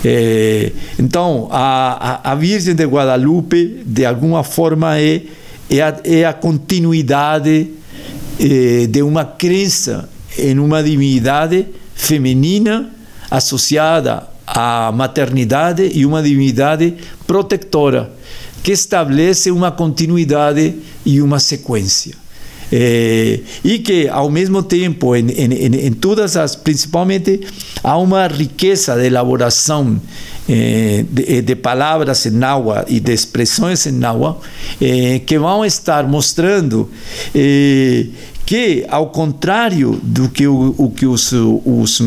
[0.04, 5.22] Eh, então, a, a, a, Virgem de Guadalupe, de alguma forma, é,
[5.70, 7.70] é, a, é a continuidade
[8.40, 12.90] eh, de uma crença em uma divindade feminina
[13.30, 16.94] associada à maternidade e uma divindade
[17.26, 18.12] protetora,
[18.62, 22.21] que estabelece uma continuidade e uma sequência.
[22.72, 27.40] E que, ao mesmo tempo, em, em, em, todas as, principalmente,
[27.84, 30.00] há uma riqueza de elaboração
[30.48, 34.40] eh, de, de, palavras em náhuatl e de expressões em náhuatl
[34.80, 36.90] eh, que vão estar mostrando
[37.34, 38.06] eh,
[38.52, 42.02] que, ao contrário do que, o, o que os, os,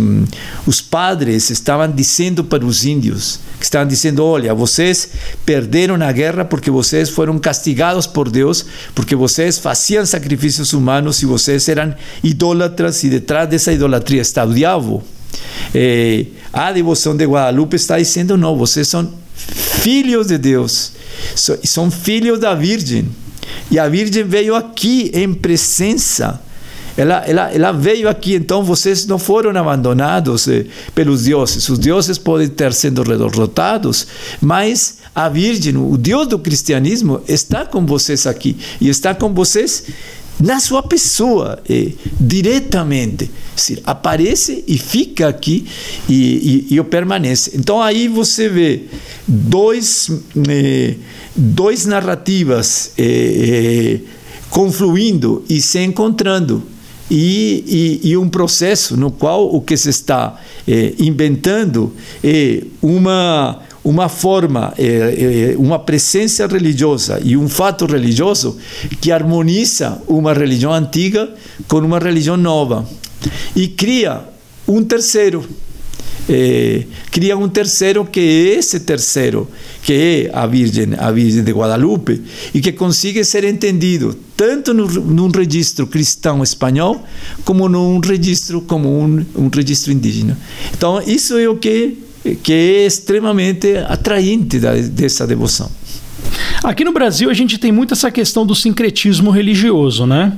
[0.68, 5.10] os padres estavam dizendo para os índios, que estavam dizendo: olha, vocês
[5.44, 11.26] perderam a guerra porque vocês foram castigados por Deus, porque vocês faziam sacrifícios humanos e
[11.26, 15.04] vocês eram idólatras, e detrás dessa idolatria está o diabo.
[15.74, 19.12] Eh, a devoção de Guadalupe está dizendo: não, vocês são
[19.82, 20.92] filhos de Deus,
[21.64, 23.10] são filhos da Virgem.
[23.70, 26.42] E a Virgem veio aqui em presença.
[26.98, 31.68] Ela, ela, ela veio aqui, então vocês não foram abandonados eh, pelos deuses.
[31.68, 34.08] Os deuses podem ter sido derrotados,
[34.40, 38.56] mas a Virgem, o Deus do cristianismo, está com vocês aqui.
[38.80, 39.84] E está com vocês
[40.40, 43.30] na sua pessoa, eh, diretamente.
[43.56, 45.66] Seja, aparece e fica aqui
[46.10, 47.52] e, e, e permanece.
[47.56, 48.84] Então aí você vê
[49.28, 50.12] dois,
[50.50, 50.96] eh,
[51.36, 54.00] dois narrativas eh,
[54.50, 56.64] confluindo e se encontrando.
[57.10, 60.42] E, e, e, um processo no qual o que se está
[60.98, 61.94] inventando
[62.24, 68.58] é uma uma forma, é, é, uma presença religiosa e um fato religioso
[69.00, 71.30] que harmoniza uma religião antiga
[71.68, 72.84] com uma religião nova
[73.56, 74.24] e cria
[74.68, 75.48] um terceiro,
[76.28, 79.48] eh, cria um terceiro que é esse terceiro,
[79.84, 82.24] que é a Virgem, a Virgem de Guadalupe,
[82.56, 87.04] e que consiga ser entendido tanto no, num registro cristão espanhol,
[87.44, 90.38] como num registro como um, um registro indígena.
[90.74, 92.00] Então, isso é o que,
[92.44, 95.70] que é extremamente atraente da, dessa devoção.
[96.64, 100.34] Aqui no Brasil a gente tem muito essa questão do sincretismo religioso, né?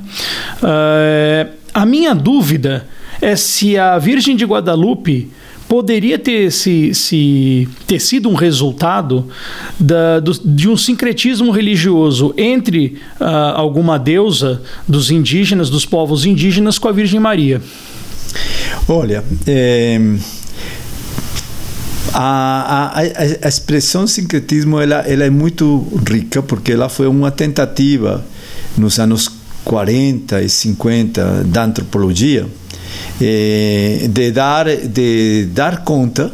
[0.61, 2.87] Uh, a minha dúvida
[3.21, 5.29] é se a Virgem de Guadalupe
[5.67, 9.27] poderia ter, se, se, ter sido um resultado
[9.79, 13.25] da, do, de um sincretismo religioso entre uh,
[13.55, 17.61] alguma deusa dos indígenas, dos povos indígenas, com a Virgem Maria.
[18.87, 19.99] Olha, é,
[22.13, 28.23] a, a, a, expressão sincretismo ela, ela é muito rica porque ela foi uma tentativa
[28.77, 29.29] nos anos
[29.63, 32.47] 40 e 50 da antropologia
[33.21, 36.31] eh, de, dar, de dar conta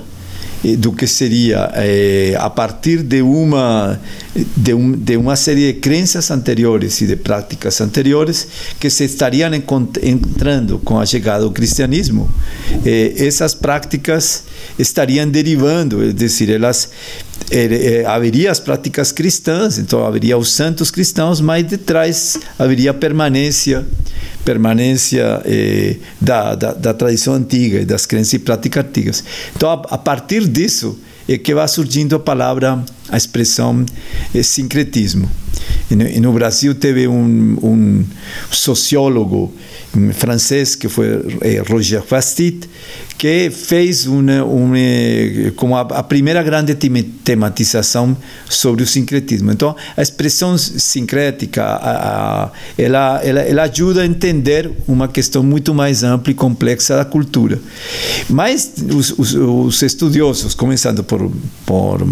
[0.77, 3.99] do que seria eh, a partir de uma
[4.55, 8.47] de, um, de, uma série de crenças anteriores e de práticas anteriores
[8.79, 9.51] que se estariam
[10.01, 12.29] entrando com a chegada do cristianismo
[12.85, 14.45] eh, essas práticas
[14.79, 16.89] estariam derivando é decir elas
[17.51, 23.85] eh, haveria as práticas cristãs então haveria os santos cristãos mas detrás haveria permanência
[24.43, 29.23] permanência eh, da, da, da, tradição antiga e das crenças e práticas antigas.
[29.55, 33.85] Então, a, a, partir disso é que vai surgindo a palavra, a expressão
[34.33, 35.29] eh, sincretismo.
[35.89, 38.05] E no, no, Brasil teve um, um
[38.51, 39.53] sociólogo
[40.13, 41.07] francês que foi
[41.41, 42.67] eh, Roger Fastit,
[43.17, 44.75] que fez uma, uma
[45.55, 48.15] como a, a, primeira grande tematização
[48.49, 49.51] sobre o sincretismo.
[49.51, 55.73] Então, a expressão sincrética, a, a, ela, ela, ela ajuda a entender uma questão muito
[55.73, 57.59] mais ampla e complexa da cultura.
[58.29, 61.31] Mas os, os, os estudiosos, começando por,
[61.65, 62.05] por,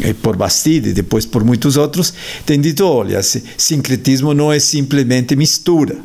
[0.00, 2.12] eh, por Bastide, depois por muitos outros,
[2.46, 5.96] têm dito, olha, sincretismo não é simplesmente mistura.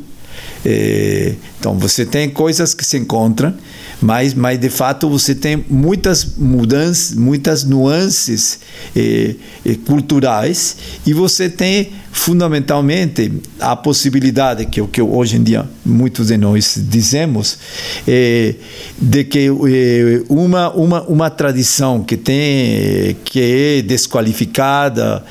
[0.64, 3.54] É, então, você tem coisas que se encontram,
[4.00, 8.60] mas, mas de fato você tem muitas mudanças, muitas nuances
[8.94, 9.34] eh,
[9.66, 10.76] eh, culturais
[11.06, 16.78] e você tem fundamentalmente a possibilidade que o que hoje em dia muitos de nós
[16.88, 17.58] dizemos
[18.06, 18.54] eh,
[18.98, 25.24] de que eh, uma uma uma tradição que tem que é desqualificada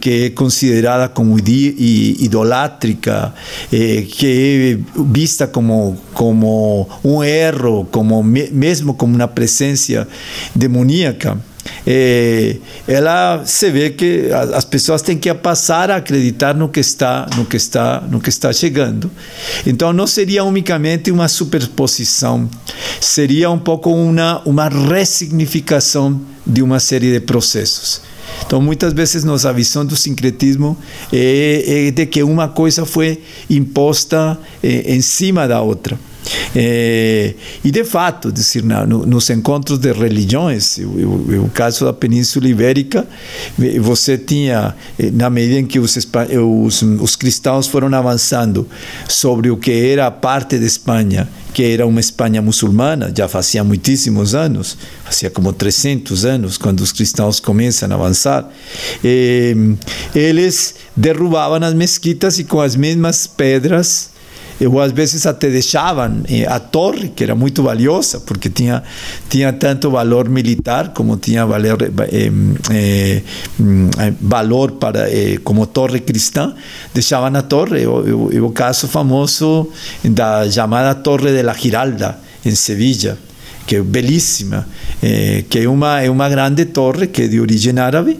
[0.00, 3.34] que é considerada como idolátrica
[3.72, 10.08] eh, que é vista como como um erro como mesmo como uma presença
[10.54, 11.38] demoníaca
[11.86, 12.56] é,
[12.86, 17.44] ela se vê que as pessoas têm que passar a acreditar no que está no
[17.44, 19.10] que está no que está chegando
[19.66, 22.48] então não seria unicamente uma superposição
[23.00, 28.12] seria um pouco uma uma ressignificação de uma série de processos
[28.44, 30.76] então, muitas vezes, nossa visão do sincretismo
[31.12, 35.98] é, é de que uma coisa foi imposta é, em cima da outra.
[36.54, 42.48] É, e de fato, dizer, no, nos encontros de religiões, o, o, caso da Península
[42.48, 43.06] Ibérica,
[43.80, 48.68] você tinha, eh, na medida em que os, os, os cristãos foram avançando
[49.08, 54.34] sobre o que era parte de Espanha, que era uma Espanha muçulmana, já fazia muitíssimos
[54.34, 58.48] anos, fazia como 300 anos, quando os cristãos começam a avançar,
[59.02, 59.54] eh,
[60.14, 64.11] eles derrubavam as mesquitas e com as mesmas pedras
[64.66, 68.82] ou às vezes até deixavam eh, a torre, que era muito valiosa, porque tinha,
[69.52, 71.78] tanto valor militar como valor,
[72.10, 72.30] eh,
[72.70, 73.22] eh,
[74.20, 75.06] valor para,
[75.44, 76.54] como torre cristã,
[76.94, 77.86] deixavam a torre.
[77.86, 79.68] O, o, o caso famoso
[80.04, 83.16] da chamada Torre de la Giralda, em Sevilha,
[83.66, 84.66] que é belíssima,
[85.48, 88.18] que é uma, é uma grande torre que é de origem árabe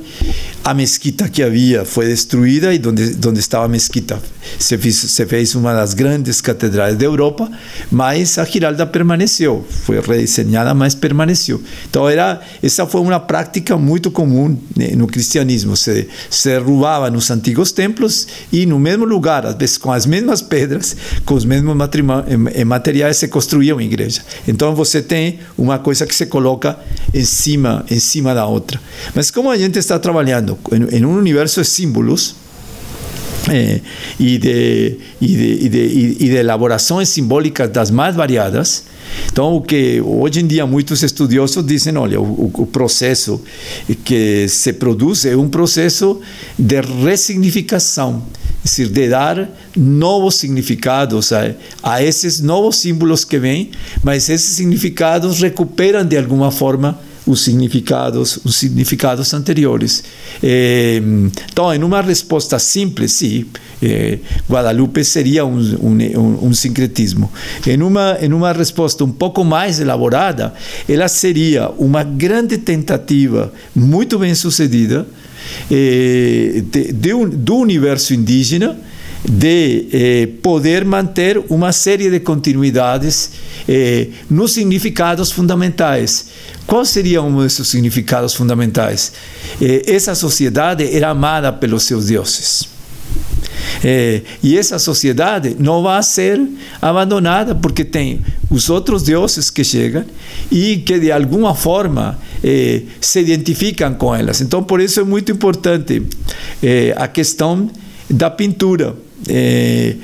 [0.65, 4.21] a mesquita que havia foi destruída e onde, onde estava a mesquita
[4.59, 7.51] se fez, se fez uma das grandes catedrais da Europa,
[7.91, 11.61] mas a Giralda permaneceu, foi redesenhada, mas permaneceu.
[11.89, 17.31] Então era essa foi uma prática muito comum né, no cristianismo, se, se derrubava nos
[17.31, 21.77] antigos templos e no mesmo lugar, às vezes com as mesmas pedras, com os mesmos
[22.67, 24.23] materiais se construía uma igreja.
[24.47, 26.79] Então você tem uma coisa que se coloca
[27.13, 28.81] em cima, em cima da outra.
[29.15, 32.37] Mas como a gente está trabalhando en, en un universo de símbolos,
[33.51, 33.81] eh,
[34.21, 38.85] e, de, e, de, e, de, e de elaborações simbólicas das mais variadas.
[39.31, 43.43] Então, o que hoje em dia muitos estudiosos dizem, olha, o, o processo
[44.05, 46.21] que se produz é um processo
[46.59, 48.23] de ressignificação,
[48.63, 53.71] decir, de dar novos significados a, a esses novos símbolos que vêm,
[54.03, 60.03] mas esses significados recuperam de alguma forma os significados, os significados anteriores.
[60.43, 61.01] Eh,
[61.51, 63.47] então, em uma resposta simples, sim,
[63.83, 64.19] eh,
[64.49, 67.31] Guadalupe seria um, um, um, sincretismo.
[67.67, 70.53] Em uma, em uma resposta um pouco mais elaborada,
[70.89, 75.07] ela seria uma grande tentativa, muito bem sucedida,
[75.71, 76.63] eh,
[77.35, 78.77] do universo indígena,
[79.25, 83.31] de eh, poder manter uma série de continuidades
[83.69, 86.27] eh, nos significados fundamentais.
[86.67, 89.13] Qual seria um desses significados fundamentais?
[89.61, 92.73] Eh, essa sociedade era amada pelos seus deuses.
[93.85, 96.41] Eh, e essa sociedade não vai ser
[96.81, 98.21] abandonada porque tem
[98.51, 100.05] os outros deuses que chegam
[100.51, 104.41] e que de alguma forma eh, se identificam com elas.
[104.41, 106.03] Então, por isso é muito importante
[106.63, 107.71] eh, a questão
[108.09, 108.95] da pintura.
[109.29, 109.95] É,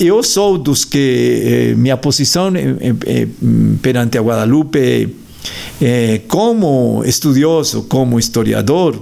[0.00, 3.26] eu sou dos que é, minha posição é,
[3.80, 5.16] perante a Guadalupe,
[6.28, 9.00] como estudioso, como historiador,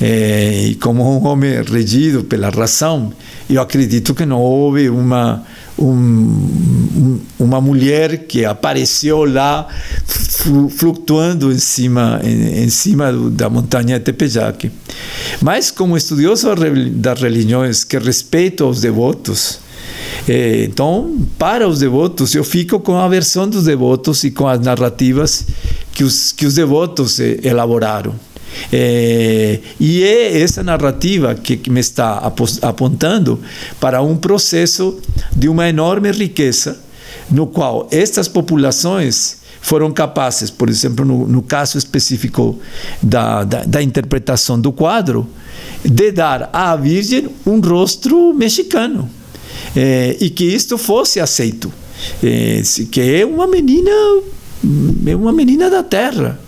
[0.00, 3.12] e como um homem regido pela razão,
[3.48, 5.44] eu acredito que não houve uma
[5.78, 9.66] um, uma mulher que apareceu lá
[10.76, 14.70] flutuando em cima, em, em cima da montanha Tepeyac.
[15.40, 16.48] Mas como estudioso
[16.92, 19.60] das religiões que respeito aos devotos,
[20.28, 24.60] eh, então, para os devotos, eu fico com a versão dos devotos e com as
[24.60, 25.44] narrativas
[25.92, 28.14] que os, que os devotos eh, elaboraram.
[28.72, 32.32] É, e é essa narrativa que, me está
[32.62, 33.40] apontando
[33.80, 34.98] para um processo
[35.34, 36.78] de uma enorme riqueza,
[37.30, 42.58] no qual estas populações foram capazes, por exemplo, no, no caso específico
[43.02, 45.26] da, da, da, interpretação do quadro,
[45.84, 49.10] de dar à Virgem um rosto mexicano
[49.74, 51.72] é, e que isto fosse aceito,
[52.22, 53.90] é, que é uma menina,
[55.06, 56.45] é uma menina da terra eh,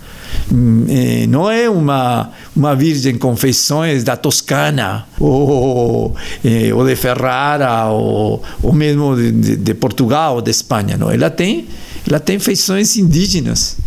[1.27, 8.41] não é uma, uma virgem com feições da Toscana, ou, eh, ou de Ferrara, ou,
[8.61, 10.97] ou mesmo de, de, Portugal, ou de Espanha.
[10.97, 11.11] Não.
[11.11, 11.67] Ela, tem,
[12.07, 13.77] ela tem feições indígenas.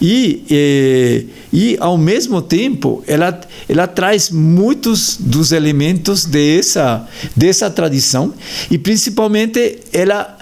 [0.00, 8.32] e, eh, e, ao mesmo tempo, ela, ela traz muitos dos elementos dessa, dessa tradição,
[8.70, 10.38] e principalmente ela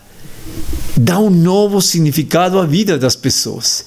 [0.95, 3.87] dá um novo significado à vida das pessoas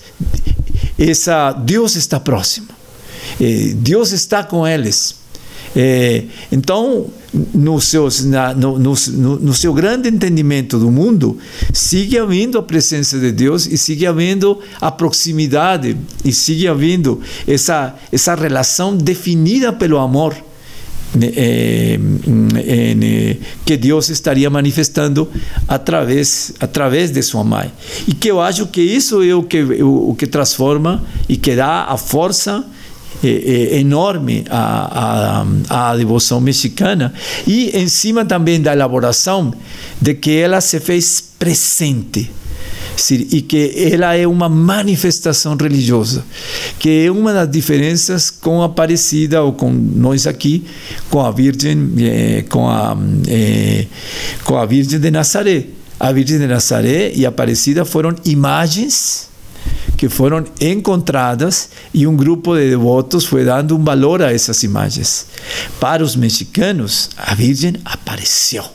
[0.97, 2.67] essa Deus está próximo.
[3.39, 5.15] Eh, Deus está com eles.
[5.75, 7.07] Eh, então,
[7.53, 8.93] no, seus, na, no, no,
[9.39, 11.37] no, seu grande entendimento do mundo,
[11.73, 17.95] sigue havendo a presença de Deus e sigue havendo a proximidade e sigue havendo essa,
[18.11, 20.35] essa relação definida pelo amor
[21.21, 21.99] eh,
[22.57, 25.29] eh, que Deus estaria manifestando
[25.67, 27.71] através através de sua mãe
[28.07, 31.83] e que eu acho que isso é o que o, que transforma e que dá
[31.83, 32.65] a força
[33.23, 37.13] é, é enorme à, à, à devoção mexicana.
[37.47, 39.53] E em cima também da elaboração
[40.01, 42.29] de que ela se fez presente
[43.31, 46.23] e que ela é uma manifestação religiosa,
[46.79, 50.63] que é uma das diferenças com a Aparecida ou com nós aqui,
[51.09, 53.85] com a Virgem, eh, com a, eh,
[54.43, 55.65] com a Virgem de Nazaré.
[55.99, 59.29] A Virgem de Nazaré e a Aparecida foram imagens
[59.97, 65.27] que foram encontradas e um grupo de devotos foi dando um valor a essas imagens.
[65.79, 68.65] Para os mexicanos, a Virgem apareceu.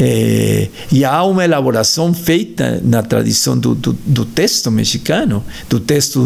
[0.00, 6.24] É, e há uma elaboração feita na tradição do, do, do texto mexicano, do texto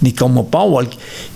[0.00, 0.86] Nicomopaual,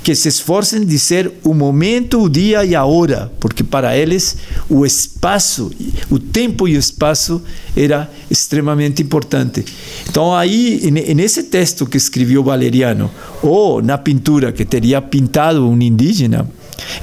[0.03, 4.37] que se esforçam de ser o momento, o dia e a hora, porque para eles
[4.71, 5.71] o espaço,
[6.11, 7.43] o tempo e o espaço
[7.77, 9.65] era extremamente importante.
[10.09, 13.11] Então aí, nesse texto que escreveu Valeriano,
[13.43, 16.49] ou na pintura que teria pintado um indígena,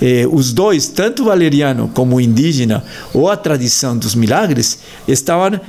[0.02, 5.60] eh, os dois, tanto Valeriano como o indígena, ou a tradição dos milagres, estavam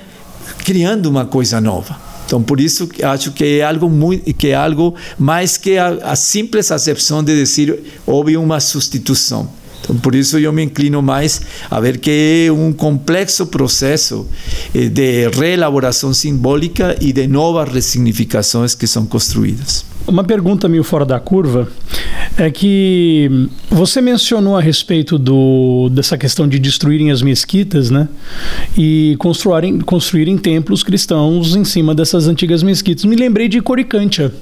[0.58, 1.96] criando uma coisa nova.
[2.26, 6.16] Então, por isso, acho que é algo muito, que é algo mais que a, a
[6.16, 9.48] simples acepção de dizer houve uma substituição.
[9.84, 14.26] Então, por isso eu me inclino mais a ver que é um complexo processo
[14.74, 19.84] eh, de reelaboração simbólica e de novas ressignificações que são construídas.
[20.06, 21.68] Uma pergunta meio fora da curva
[22.36, 28.08] é que você mencionou a respeito do, dessa questão de destruírem as mesquitas, né?
[28.76, 33.04] E construírem, construírem templos cristãos em cima dessas antigas mesquitas.
[33.04, 34.32] Me lembrei de Coricantia.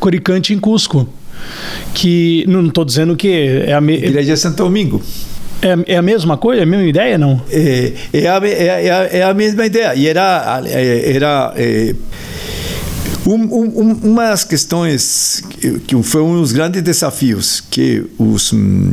[0.00, 1.08] Coricantia em Cusco.
[1.92, 3.28] Que não estou dizendo que
[3.66, 3.94] é a me...
[3.94, 5.02] Igreja Santo Domingo.
[5.60, 6.62] É, é a mesma coisa?
[6.62, 7.40] É a mesma ideia, não?
[7.50, 9.94] É, é, a, é, a, é a mesma ideia.
[9.94, 10.62] E era...
[10.66, 11.94] era é,
[13.26, 15.42] um, um, uma das questões
[15.86, 18.52] que foi um dos grandes desafios que os,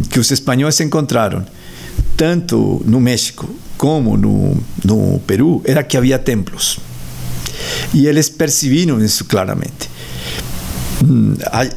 [0.10, 1.46] que os espanhóis encontraram,
[2.16, 6.80] tanto no México como no, no Peru, era que havia templos.
[7.94, 9.90] E eles perceberam isso claramente.
[11.04, 11.34] Hum,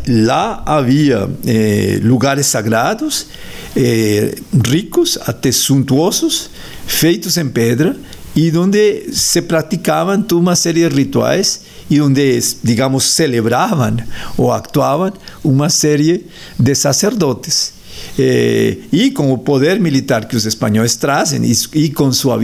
[0.07, 3.27] lá havia eh, lugares sagrados,
[3.75, 4.35] eh,
[4.67, 6.51] ricos, até suntuosos,
[6.87, 7.97] feitos em pedra,
[8.35, 11.61] e onde se praticavam toda uma série de rituais
[11.91, 13.97] e onde, digamos, celebravam
[14.37, 15.13] ou actuavam
[15.43, 16.27] uma série
[16.59, 17.74] de sacerdotes.
[18.19, 22.37] Eh, e com o poder militar que os espanhóis trazem e, e, com sua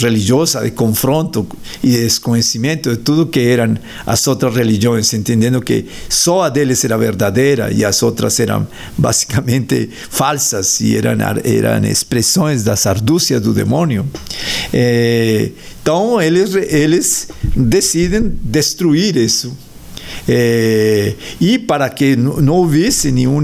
[0.00, 1.46] religiosa de confronto
[1.82, 6.84] e de desconhecimento de tudo que eram as outras religiões entendendo que só a deles
[6.84, 13.52] era verdadeira e as outras eram basicamente falsas e eram eram expressões das ardúcias do
[13.52, 14.06] demônio
[14.72, 15.50] eh,
[15.82, 17.28] então eles
[18.42, 19.63] destruir isso
[20.28, 23.40] é, e para que não houvesse nenhum,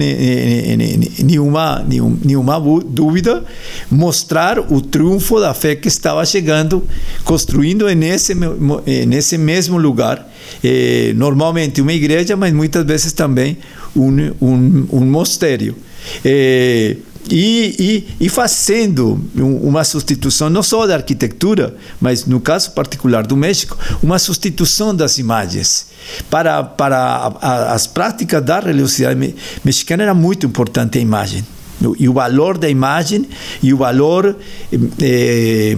[1.18, 1.84] nenhuma,
[2.24, 3.44] nenhuma dúvida,
[3.90, 6.82] mostrar o triunfo da fé que estava chegando,
[7.24, 8.34] construindo nesse,
[9.06, 10.26] nesse mesmo lugar,
[10.64, 13.58] é, normalmente uma igreja, mas muitas vezes também
[13.94, 15.76] um, um, um mosteiro.
[16.24, 16.96] É,
[17.28, 23.36] e, e, e, fazendo uma substituição não só da arquitetura, mas no caso particular do
[23.36, 25.86] México, uma substituição das imagens.
[26.30, 31.44] Para, para a, a, as práticas da religiosidade mexicana era muito importante a imagem.
[31.98, 33.26] E o valor da imagem
[33.62, 34.36] e o valor
[35.00, 35.76] eh,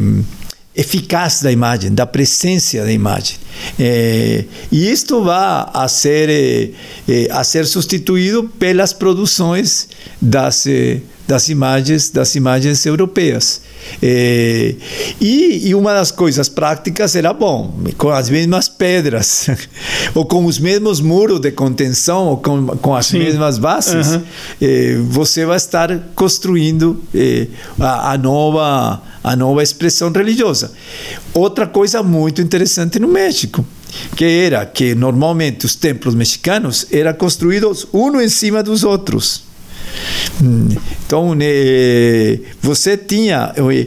[0.74, 3.36] eficaz da imagem, da presença da imagem.
[3.78, 6.74] Eh, e isto vai a ser,
[7.08, 9.88] eh, a ser substituído pelas produções
[10.20, 10.66] das
[11.26, 13.62] das imagens das imagens europeias.
[14.00, 14.74] É,
[15.20, 19.48] e, e, uma das coisas práticas era bom, com as mesmas pedras,
[20.14, 23.18] ou com os mesmos muros de contenção, ou com, com as Sim.
[23.18, 24.20] mesmas bases,
[24.60, 25.06] uhum.
[25.08, 27.46] você vai estar construindo é,
[27.78, 30.72] a, a, nova, a nova expressão religiosa.
[31.34, 33.64] Outra coisa muito interessante no México,
[34.16, 39.51] que era que normalmente os templos mexicanos eram construídos um em cima dos outros.
[41.04, 41.44] Então, né,
[42.60, 43.86] você tinha eh,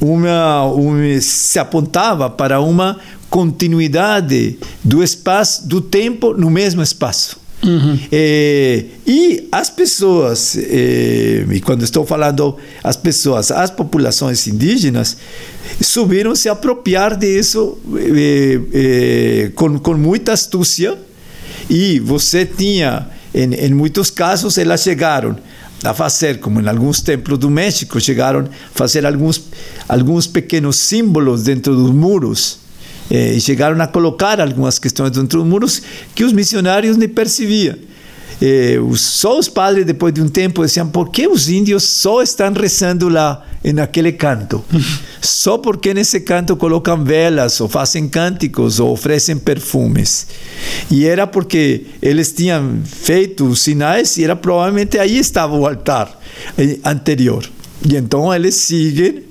[0.00, 2.98] uma, uma, se apontava para uma
[3.28, 7.38] continuidade do espaço, do tempo no mesmo espaço.
[7.62, 7.98] Uhum.
[8.10, 15.16] É, e as pessoas, é, e quando estou falando as pessoas, as populações indígenas,
[15.80, 17.78] subiram se apropriar disso
[18.72, 20.98] é, com, com muita astúcia,
[21.68, 25.36] e você tinha em, em muitos casos, elas chegaram
[25.84, 29.40] a fazer, como em alguns templos do México, chegaram a fazer alguns,
[29.88, 32.58] alguns pequenos símbolos dentro dos muros.
[33.10, 35.82] Eh, chegaram a colocar algumas questões dentro dos muros
[36.14, 37.76] que os missionários nem percebiam.
[38.40, 42.52] Eh, só os padres, depois de um tempo, diziam: por que os índios só estão
[42.52, 44.64] rezando lá, naquele canto?
[45.20, 50.26] só porque nesse canto colocam velas, ou fazem cânticos, ou oferecem perfumes.
[50.90, 56.18] E era porque eles tinham feito os sinais e era provavelmente aí estava o altar
[56.56, 57.44] eh, anterior.
[57.86, 59.24] E então eles seguem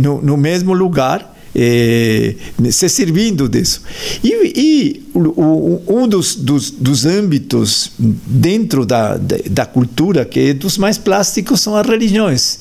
[0.00, 2.34] no, no mesmo lugar é,
[2.70, 3.82] se servindo disso.
[4.22, 10.76] E, e o, um dos, dos, dos, âmbitos dentro da, da, cultura que é dos
[10.76, 12.58] mais plásticos são as religiões.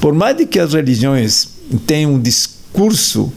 [0.00, 1.48] Por mais de que as religiões
[1.86, 3.32] tenham um discurso curso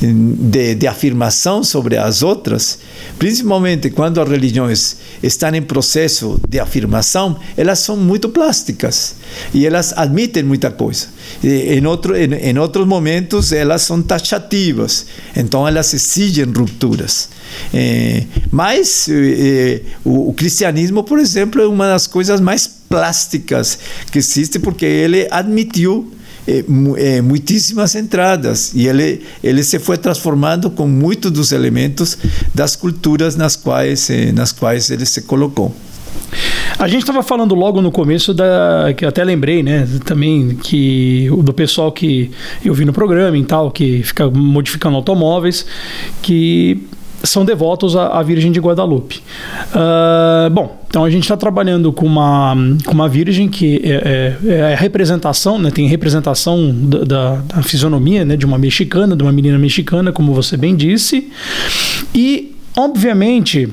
[0.00, 2.78] de, de, afirmação sobre as outras,
[3.18, 9.16] principalmente quando as religiões estão em processo de afirmação, elas são muito plásticas
[9.52, 11.08] e elas admitem muita coisa.
[11.42, 15.06] E em, outro, em, em outros momentos, elas são taxativas,
[15.36, 17.28] então elas exigem rupturas.
[17.74, 23.78] É, mas é, o, o cristianismo, por exemplo, é uma das coisas mais plásticas
[24.10, 26.12] que existe porque ele admitiu
[26.96, 32.16] é, muitíssimas entradas e ele ele se foi transformando com muitos dos elementos
[32.54, 35.74] das culturas nas quais eh, nas quais ele se colocou.
[36.78, 41.52] A gente estava falando logo no começo da que até lembrei, né, também que do
[41.52, 42.30] pessoal que
[42.64, 45.66] eu vi no programa e tal, que fica modificando automóveis,
[46.22, 46.86] que
[47.22, 49.22] são devotos à, à Virgem de Guadalupe.
[49.74, 52.54] Uh, bom, então a gente está trabalhando com uma,
[52.84, 57.62] com uma Virgem que é, é, é a representação, né, tem representação da, da, da,
[57.62, 61.30] fisionomia né, de uma mexicana, de uma menina mexicana, como você bem disse,
[62.14, 63.68] e obviamente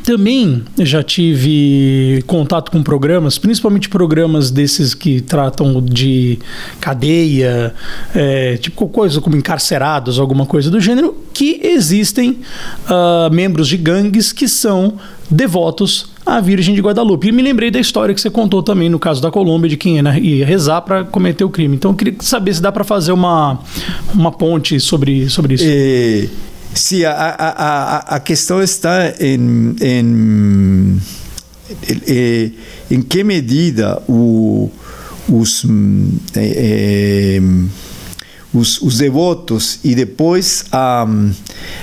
[0.00, 6.38] também já tive contato com programas, principalmente programas desses que tratam de
[6.80, 7.74] cadeia,
[8.14, 12.38] é, tipo coisa como encarcerados, alguma coisa do gênero, que existem
[12.88, 14.94] uh, membros de gangues que são
[15.30, 17.28] devotos à Virgem de Guadalupe.
[17.28, 19.98] E me lembrei da história que você contou também no caso da Colômbia, de quem
[20.20, 21.76] ia rezar para cometer o crime.
[21.76, 23.58] Então eu queria saber se dá para fazer uma,
[24.14, 25.64] uma ponte sobre, sobre isso.
[25.66, 26.28] E
[26.74, 31.00] Sim, a, a, a, a questão está em, em,
[32.06, 32.54] em,
[32.90, 34.70] em que medida o,
[35.28, 35.64] os,
[38.52, 41.06] os, os, devotos e depois a,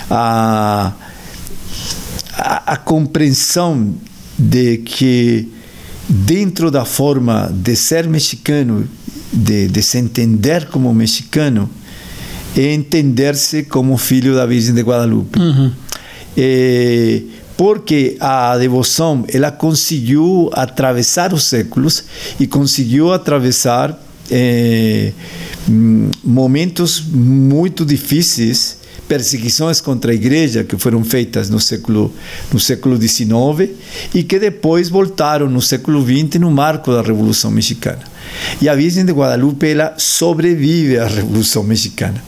[0.10, 0.94] a,
[2.34, 3.96] a, a compreensão
[4.38, 5.48] de que
[6.10, 8.86] dentro da forma de ser mexicano,
[9.32, 11.70] de, de se entender como mexicano,
[12.56, 15.40] entender-se como filho da Virgem de Guadalupe.
[15.40, 15.72] Uhum.
[16.38, 17.22] É,
[17.58, 22.04] porque a devoção ela conseguiu atravessar os séculos
[22.40, 23.98] e conseguiu atravessar
[24.32, 25.12] é,
[26.24, 32.14] momentos muito difíceis perseguições contra a igreja que foram feitas no século
[32.52, 33.72] no século XIX
[34.16, 38.11] e que depois voltaram no século XX no marco da Revolução Mexicana.
[38.62, 42.22] E a Virgem de Guadalupe ela sobrevive à Revolução Mexicana.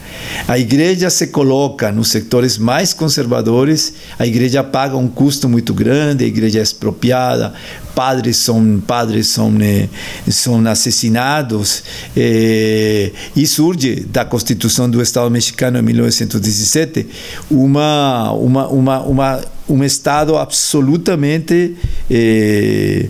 [0.48, 6.24] A igreja se coloca nos setores mais conservadores, a igreja paga um custo muito grande,
[6.24, 7.54] a igreja é expropriada,
[7.94, 9.90] padres são padres são né,
[10.30, 11.84] são assassinados
[12.16, 17.08] eh, e surge da Constituição do Estado Mexicano em 1917
[17.50, 21.76] uma uma uma, uma um estado absolutamente
[22.10, 23.08] eh,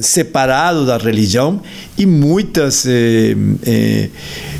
[0.00, 1.60] separado da religião
[1.96, 4.08] e muitas eh, eh,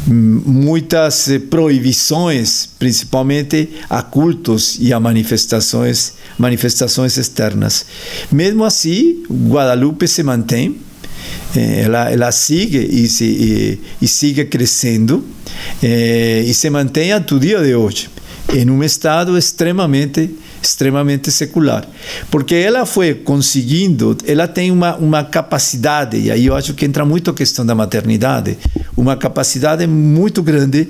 [0.06, 7.84] muitas proibições, principalmente a cultos e a manifestações manifestações externas.
[8.32, 10.76] Mesmo assim, Guadalupe se mantém,
[11.54, 15.24] eh, ela, ela sigue e, se, e, e sigue crescendo
[15.82, 18.08] eh, e se mantém até o dia de hoje
[18.54, 20.30] em um estado extremamente
[20.62, 21.86] extremamente secular.
[22.30, 27.04] Porque ela foi conseguindo, ela tem uma, uma capacidade, e aí eu acho que entra
[27.04, 28.58] muito a questão da maternidade,
[28.96, 30.88] uma capacidade muito grande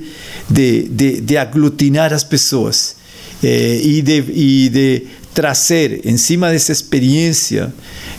[0.49, 2.97] de, de, de aglutinar as pessoas
[3.43, 7.73] eh, e, de, e de trazer em cima dessa experiência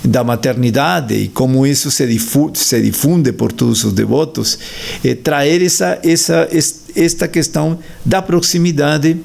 [0.04, 4.58] da maternidade e como isso se difunde, se difunde por todos os devotos,
[5.04, 6.48] eh, trazer essa, essa,
[6.96, 9.18] esta questão da proximidade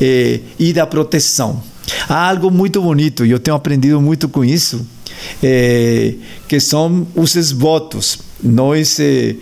[0.00, 1.62] eh, e da proteção.
[2.08, 4.86] Há algo muito bonito, e eu tenho aprendido muito com isso,
[5.42, 6.14] eh,
[6.48, 8.18] que são os votos.
[8.42, 9.36] Nós, eh,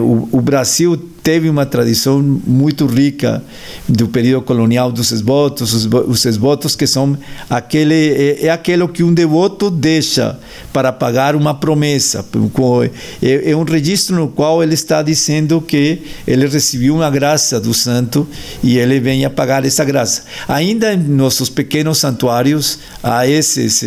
[0.00, 3.42] o, o Brasil teve uma tradição muito rica
[3.88, 7.16] do período colonial dos esvotos, os, os esvotos que são
[7.48, 10.38] aquele é, é aquilo que um devoto deixa
[10.70, 12.24] para pagar uma promessa.
[13.22, 17.72] É, é um registro no qual ele está dizendo que ele recebeu uma graça do
[17.72, 18.28] santo
[18.62, 20.24] e ele vem a pagar essa graça.
[20.46, 23.82] Ainda em nossos pequenos santuários há esses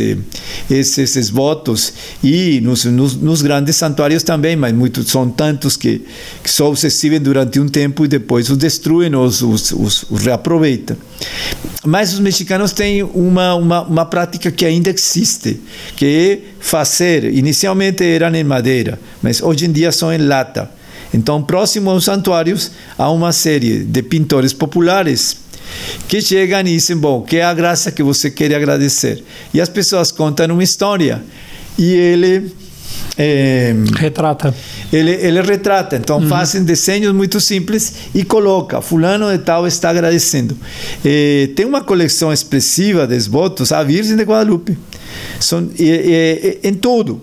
[0.69, 6.01] esses, esses votos e nos, nos, nos grandes santuários também, mas muitos são tantos que,
[6.43, 10.21] que só se recebem durante um tempo e depois os destruem os, os, os, os
[10.23, 10.95] reaproveitam.
[11.85, 15.59] Mas os mexicanos têm uma, uma, uma prática que ainda existe,
[15.97, 20.71] que é fazer, inicialmente eram em madeira, mas hoje em dia são em lata.
[21.13, 25.37] Então, próximo aos santuários, há uma série de pintores populares
[26.07, 29.21] que chegam e dizem: Bom, que é a graça que você quer agradecer?
[29.53, 31.21] E as pessoas contam uma história
[31.77, 32.51] e ele
[33.17, 34.53] é, retrata.
[34.91, 36.27] Ele, ele retrata, então uhum.
[36.27, 40.57] fazem desenhos muito simples e coloca, fulano de tal está agradecendo.
[41.03, 44.77] É, tem uma coleção expressiva de votos à Virgem de Guadalupe.
[45.39, 47.21] São, é, em tudo.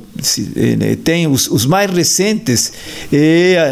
[0.78, 2.72] Né, tem os, os mais recentes,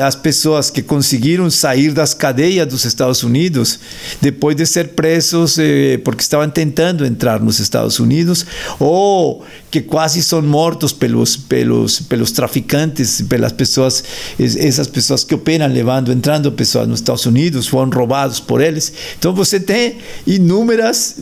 [0.04, 3.78] as pessoas que conseguiram sair das cadeias dos Estados Unidos
[4.20, 5.56] depois de ser presos
[6.04, 8.44] porque estavam tentando entrar nos Estados Unidos
[8.78, 14.04] ou que quase são mortos pelos pelos pelos traficantes, pelas pessoas
[14.38, 18.92] essas pessoas que operam levando, entrando pessoas nos Estados Unidos, foram roubados por eles.
[19.18, 19.96] Então você tem
[20.26, 21.16] inúmeras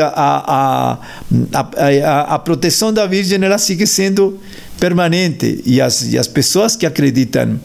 [0.00, 0.98] a,
[1.54, 4.38] a, a, a proteção da Virgem ela sigue sendo
[4.78, 7.58] permanente e as, e as pessoas que acreditam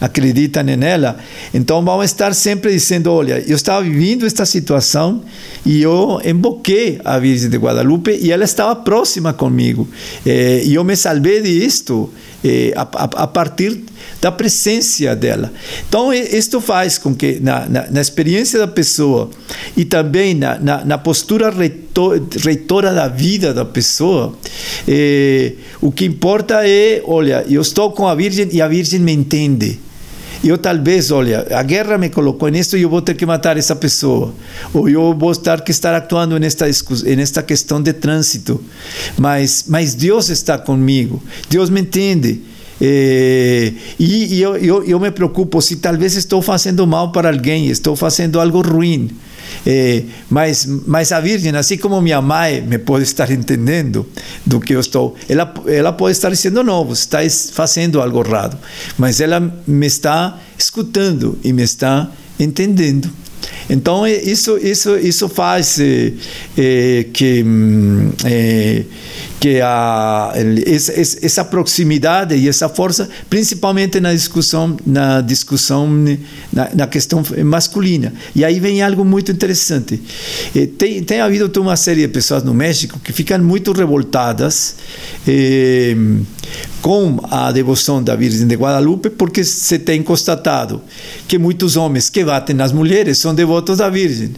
[0.00, 1.16] acreditam nela,
[1.54, 5.22] então vão estar sempre dizendo, olha, eu estava vivendo esta situação
[5.64, 9.88] e eu emboquei a Virgem de Guadalupe e ela estava próxima comigo
[10.26, 12.10] eh, e eu me salvei disto
[12.44, 13.80] eh, a, a, a, partir
[14.22, 15.52] da presença dela.
[15.88, 19.28] Então, isto faz com que na, na, na experiência da pessoa
[19.76, 24.32] e também na, na, na postura reitor, reitora da vida da pessoa,
[24.86, 29.12] é, o que importa é, olha, eu estou com a Virgem e a Virgem me
[29.12, 29.80] entende.
[30.44, 33.74] Eu talvez, olha, a guerra me colocou nisso e eu vou ter que matar essa
[33.74, 34.32] pessoa.
[34.72, 36.66] Ou eu vou estar que estar atuando nesta
[37.16, 38.60] nesta questão de trânsito.
[39.16, 41.22] Mas mas Deus está comigo.
[41.48, 42.40] Deus me entende.
[42.84, 47.94] E, e eu, eu, eu me preocupo se talvez estou fazendo mal para alguém, estou
[47.94, 49.08] fazendo algo ruim.
[49.64, 54.04] É, mas, mas a Virgem, assim como minha mãe me pode estar entendendo
[54.44, 57.18] do que eu estou, ela, ela pode estar dizendo: não, você está
[57.54, 58.58] fazendo algo errado,
[58.98, 62.10] mas ela me está escutando e me está
[62.40, 63.08] entendendo.
[63.68, 66.12] Então isso isso isso faz é,
[66.56, 67.44] é, que
[68.24, 68.84] é,
[69.40, 70.32] que a,
[70.64, 70.92] essa,
[71.26, 75.88] essa proximidade e essa força, principalmente na discussão, na discussão,
[76.52, 78.14] na, na questão masculina.
[78.36, 80.00] E aí vem algo muito interessante.
[80.78, 84.76] Tem, tem havido uma série de pessoas no México que ficam muito revoltadas
[85.26, 85.96] eh,
[86.82, 90.82] com a devoção da Virgem de Guadalupe, porque se tem constatado
[91.28, 94.32] que muitos homens que batem nas mulheres são devotos da Virgem.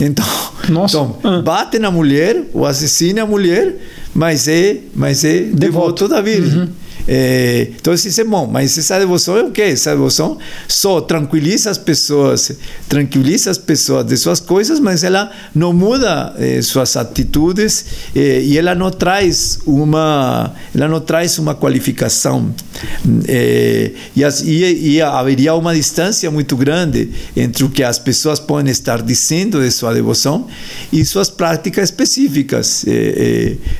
[0.00, 0.24] Então,
[0.68, 0.96] Nossa.
[0.96, 1.42] então ah.
[1.42, 3.76] bate na mulher, ou assassina a mulher,
[4.14, 6.60] mas é, mas é devoto, devoto da Virgem.
[6.60, 6.68] Uhum.
[7.06, 9.62] É, então, isso é bom, mas essa devoção é o quê?
[9.62, 12.52] Essa devoção só tranquiliza as pessoas,
[12.88, 17.84] tranquiliza as pessoas de suas coisas, mas ela não muda eh, suas atitudes
[18.14, 22.54] eh, e ela não traz uma, ela não traz uma qualificação.
[23.28, 28.40] Eh, e, as, e, e, haveria uma distância muito grande entre o que as pessoas
[28.40, 30.46] podem estar dizendo de sua devoção
[30.92, 32.84] e suas práticas específicas,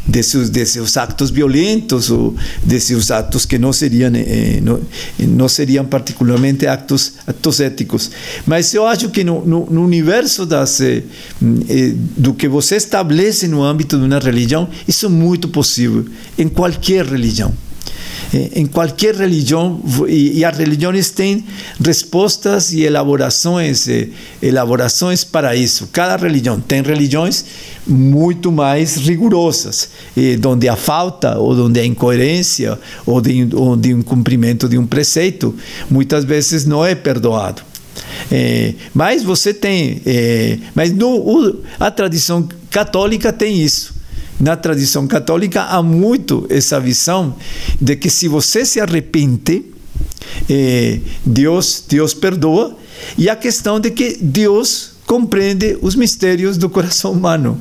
[0.06, 4.80] de, seus, de seus actos violentos ou de seus atos que não seriam eh, não,
[5.18, 8.10] não seriam particularmente actos actos éticos.
[8.46, 11.02] Mas eu acho que no, no, no universo das eh,
[11.68, 16.04] eh, do que você estabelece no âmbito de uma religião isso é muito possível
[16.38, 17.52] em qualquer religião
[18.54, 21.44] em qualquer religião e, as religiões têm
[21.80, 23.86] respostas e elaborações
[24.42, 27.44] elaborações para isso cada religião tem religiões
[27.86, 33.94] muito mais rigorosas, eh, onde a falta ou onde a incoerência ou de, ou de
[33.94, 35.54] um cumprimento de um preceito
[35.90, 37.62] muitas vezes não é perdoado.
[38.30, 43.93] É, mas você tem, é, mas no, a tradição católica tem isso.
[44.40, 47.36] Na tradição católica há muito essa visão
[47.80, 49.64] de que se você se arrepende,
[50.50, 52.76] é, Deus Deus perdoa
[53.16, 57.60] e a questão de que Deus compreende os mistérios do coração humano.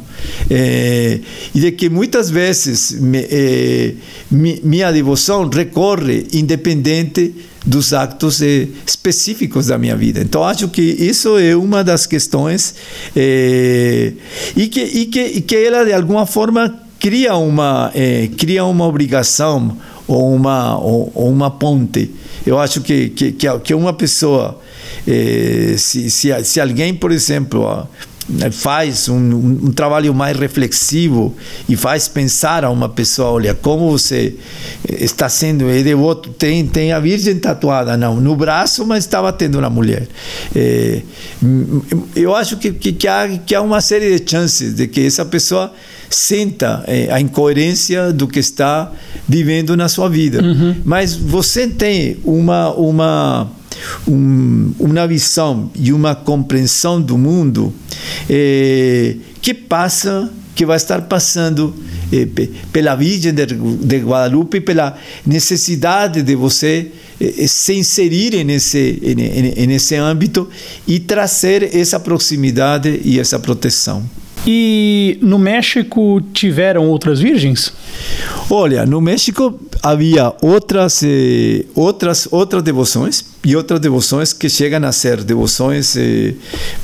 [0.50, 1.20] É,
[1.54, 3.94] e de que muitas vezes me, é,
[4.32, 7.34] minha devoção recorre independente
[7.66, 10.22] dos actos é, específicos da minha vida.
[10.22, 12.76] Então, acho que isso é uma das questões
[13.16, 17.92] e, que, e, que, e que ela, de alguma forma, cria uma,
[18.38, 22.12] cria uma obrigação ou uma, ou, ou uma ponte.
[22.46, 24.60] Eu acho que, que, que uma pessoa
[25.08, 27.88] eh, se, se, se, alguém, por exemplo,
[28.52, 31.36] faz um, um, trabalho mais reflexivo
[31.68, 34.36] e faz pensar a uma pessoa, olha, como você
[34.88, 39.60] está sendo é devoto, tem, tem a Virgem tatuada não, no braço, mas está batendo
[39.60, 40.08] na mulher.
[40.56, 41.02] É,
[42.16, 45.26] eu acho que, que, que, há, que há uma série de chances de que essa
[45.26, 45.72] pessoa
[46.10, 48.92] senta é, a incoerência do que está
[49.28, 50.42] vivendo na sua vida.
[50.42, 50.76] Uhum.
[50.86, 52.72] Mas você tem uma...
[52.74, 53.63] uma
[54.08, 57.74] um, uma visão e uma compreensão do mundo
[58.30, 61.76] eh, que passa, que vai estar passando
[62.12, 62.28] eh,
[62.72, 69.00] pela Virgem de, de Guadalupe, pela necessidade de você eh, se inserir nesse,
[69.68, 70.50] nesse âmbito
[70.88, 74.04] e trazer essa proximidade e essa proteção.
[74.46, 77.72] E no México tiveram outras virgens?
[78.50, 84.92] Olha, no México havia outras eh, outras outras devoções e outras devoções que chegam a
[84.92, 86.34] ser devoções eh,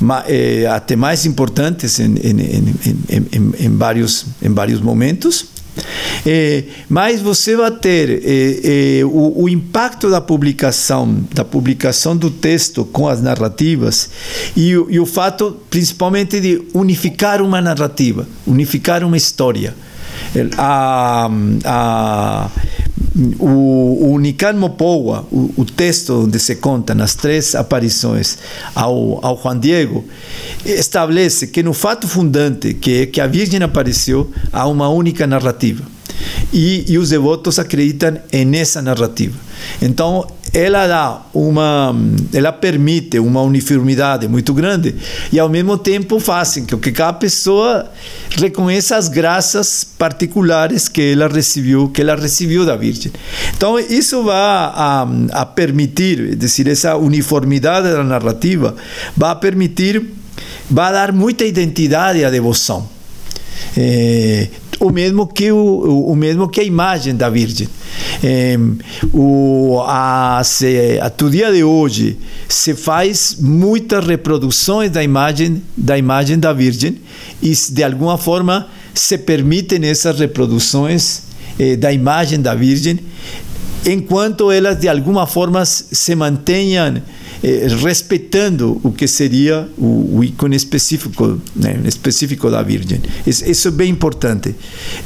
[0.00, 2.74] ma, eh, até mais importantes em, em,
[3.10, 5.59] em, em, vários em vários momentos.
[6.26, 12.30] É, mas você vai ter é, é, o, o, impacto da publicação, da publicação do
[12.30, 14.10] texto com as narrativas
[14.56, 19.74] e, e o fato, principalmente, de unificar uma narrativa, unificar uma história.
[20.56, 21.28] A,
[21.64, 22.50] a,
[23.38, 28.38] o, o Nican Mopowa, o, o, texto onde se conta nas três aparições
[28.74, 30.04] ao, ao Juan Diego,
[30.64, 35.82] estabelece que no fato fundante, que que a Virgem apareceu, há uma única narrativa.
[36.52, 39.36] E, e os devotos acreditam nessa narrativa.
[39.80, 41.94] Então, ela dá uma,
[42.32, 44.94] ela permite uma uniformidade muito grande
[45.32, 47.88] e ao mesmo tempo fazem com que cada pessoa
[48.36, 53.12] reconheça as graças particulares que ela recebeu, que ela recebeu da Virgem.
[53.56, 58.74] Então isso vai a, a permitir, é dizer, essa uniformidade da narrativa
[59.16, 60.04] vai permitir,
[60.68, 62.88] vai dar muita identidade à devoção.
[63.76, 64.48] É,
[64.80, 67.68] o mesmo que o, o mesmo que a imagem da Virgem.
[68.24, 68.58] É,
[69.12, 72.18] o, a, se, a dia de hoje
[72.48, 76.98] se faz muitas reproduções da imagem da imagem da Virgem
[77.42, 81.22] e de alguma forma se permitem essas reproduções
[81.58, 82.98] eh, da imagem da Virgem
[83.86, 87.00] enquanto elas de alguma forma se mantenham
[87.42, 93.00] eh, respeitando o que seria o, o ícone específico, né, específico da Virgem.
[93.26, 94.54] Isso, é bem importante.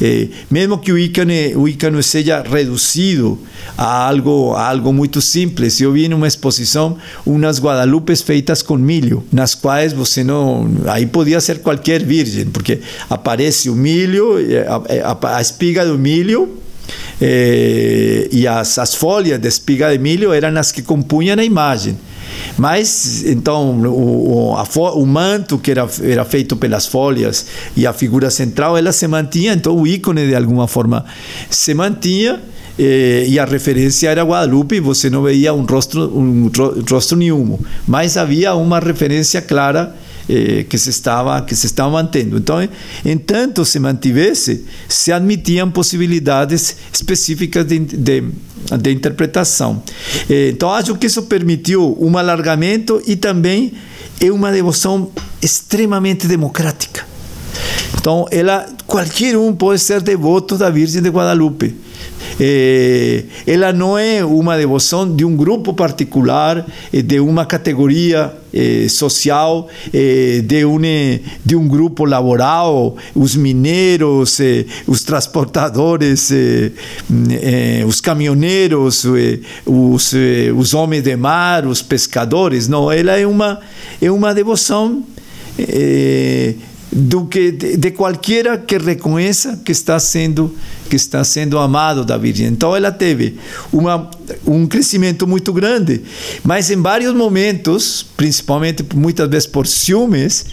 [0.01, 3.39] Eh, mesmo que o ícone, o ícone seja reduzido
[3.77, 9.23] a algo, a algo muito simples, eu vi numa exposição umas guadalupes feitas com milho,
[9.33, 10.69] nas quais você não.
[10.87, 15.99] Aí podia ser qualquer Virgem, porque aparece o milho, eh, a, a, a espiga do
[15.99, 16.65] milho
[17.21, 21.97] eh, e as, as folhas de espiga de milho eram as que compunham a imagem.
[22.57, 28.77] Mas, então, o, o, manto que era, era feito pelas folhas e a figura central,
[28.77, 31.05] ela se mantinha, então o ícone de alguma forma
[31.51, 32.41] se mantinha.
[32.77, 36.51] Eh, e a referência era Guadalupe, você não veia um rosto, um
[36.91, 39.95] rosto nenhum, mas havia uma referência clara
[40.29, 42.39] eh, que se estava que se estava mantendo.
[42.39, 42.67] Então,
[43.05, 48.23] entanto se mantivesse, se admitiam possibilidades específicas de, de,
[48.81, 49.83] de interpretação.
[50.29, 53.73] Eh, então, acho que isso permitiu um alargamento e também
[54.21, 55.11] é uma devoção
[55.43, 57.07] extremamente democrática.
[57.99, 61.75] Então, ela, qualquer um pode ser devoto da Virgem de Guadalupe.
[62.39, 68.87] Eh, ela não é uma devoção de um grupo particular, eh, de uma categoria eh,
[68.89, 70.79] social, de, um,
[71.45, 74.39] de um grupo laboral, os mineiros,
[74.87, 76.31] os transportadores,
[77.87, 79.05] os caminhoneiros,
[79.67, 80.13] os,
[80.57, 82.69] os homens de mar, os pescadores.
[82.69, 83.61] Não, ela é uma,
[84.01, 85.03] é uma devoção
[86.95, 90.55] do que de, de qualquer que reconheça que está sendo
[90.89, 92.47] que está sendo amado da Virgem.
[92.47, 93.37] Então ela teve
[93.73, 94.11] uma,
[94.47, 96.03] um crescimento muito grande,
[96.43, 100.47] mas em vários momentos, principalmente muitas vezes por ciúmes,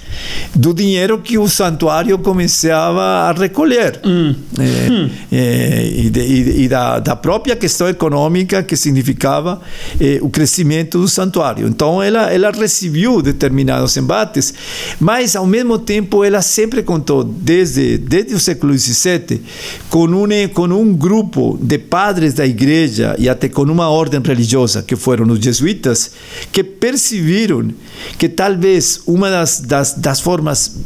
[0.56, 4.00] do dinheiro que o santuário começava a recolher.
[4.06, 4.36] Hum.
[4.58, 5.10] É, hum.
[5.32, 9.62] É, e, de, e, e da, da, própria questão econômica que significava
[10.00, 11.68] é, o crescimento do santuário.
[11.68, 14.54] Então ela, ela recebeu determinados embates,
[15.00, 19.42] mas ao mesmo tempo ela sempre contou, desde, desde o século XVII,
[19.90, 20.21] com um
[20.54, 25.26] com um grupo de padres da igreja e até com uma ordem religiosa, que foram
[25.28, 26.12] os jesuítas,
[26.52, 27.70] que perceberam
[28.18, 30.78] que talvez uma das, das, das formas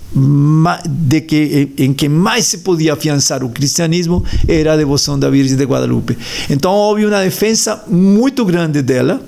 [0.88, 5.58] de que, em que mais se podia afiançar o cristianismo era a devoção da Virgem
[5.58, 6.18] de Guadalupe.
[6.50, 9.22] Então houve uma defesa muito grande dela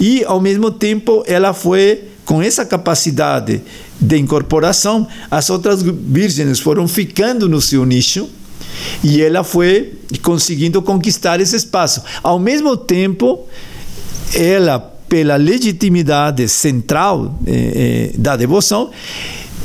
[0.00, 3.62] e, ao mesmo tempo, ela foi com essa capacidade
[4.00, 8.28] de incorporação, as outras virgens foram ficando no seu nicho
[9.02, 12.02] e ela foi conseguindo conquistar esse espaço.
[12.22, 13.46] Ao mesmo tempo,
[14.34, 18.90] ela, pela legitimidade central eh, eh, da devoção,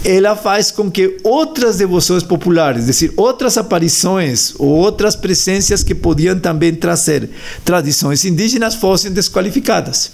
[0.04, 5.94] ela faz com que outras devoções populares, é decir, outras aparições ou outras presenças que
[5.94, 7.30] podiam também trazer
[7.66, 10.12] tradições indígenas fossem desqualificadas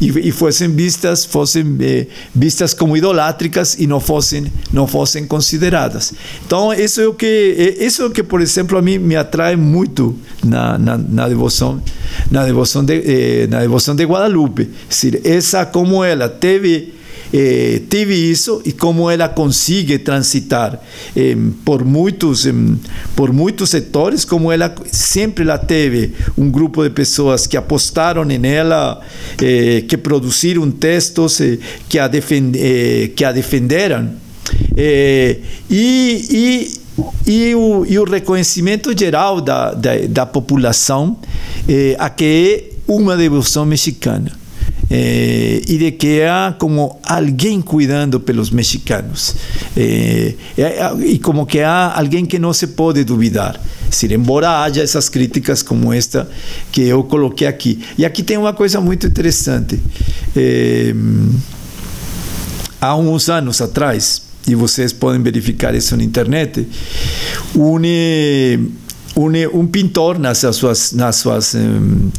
[0.00, 6.12] e, e fossem vistas fossem eh, vistas como idolátricas e não fossem não fossem consideradas.
[6.46, 9.56] Então isso é o que isso é o que por exemplo a mim me atrai
[9.56, 11.82] muito na, na, na devoção
[12.30, 16.99] na devoção de eh, na devoção de Guadalupe, é decir, essa como ela teve
[17.32, 20.80] eh, teve isso e como ela consegue transitar
[21.16, 22.52] eh, por muitos eh,
[23.14, 29.00] por muitos setores, como ela sempre ela teve um grupo de pessoas que apostaram nela,
[29.40, 31.58] eh, que produziram textos eh,
[31.88, 34.10] que a defend, eh, que a defenderam.
[34.76, 35.40] E,
[35.70, 36.80] e
[37.26, 41.16] e o, e o reconhecimento geral da, da, da população
[41.98, 42.24] a que
[42.86, 44.39] é uma devoção mexicana
[44.90, 49.36] eh, e de que há como alguém cuidando pelos mexicanos
[49.76, 50.34] eh,
[51.06, 53.60] e como que há alguém que não se pode duvidar.
[54.10, 56.28] Embora haja essas críticas como esta
[56.72, 57.80] que eu coloquei aqui.
[57.96, 59.80] E aqui tem uma coisa muito interessante.
[60.36, 60.92] Eh,
[62.80, 66.66] há uns anos atrás, e vocês podem verificar isso na internet,
[67.54, 68.58] une
[69.16, 72.10] um, um pintor nas suas, nas suas um,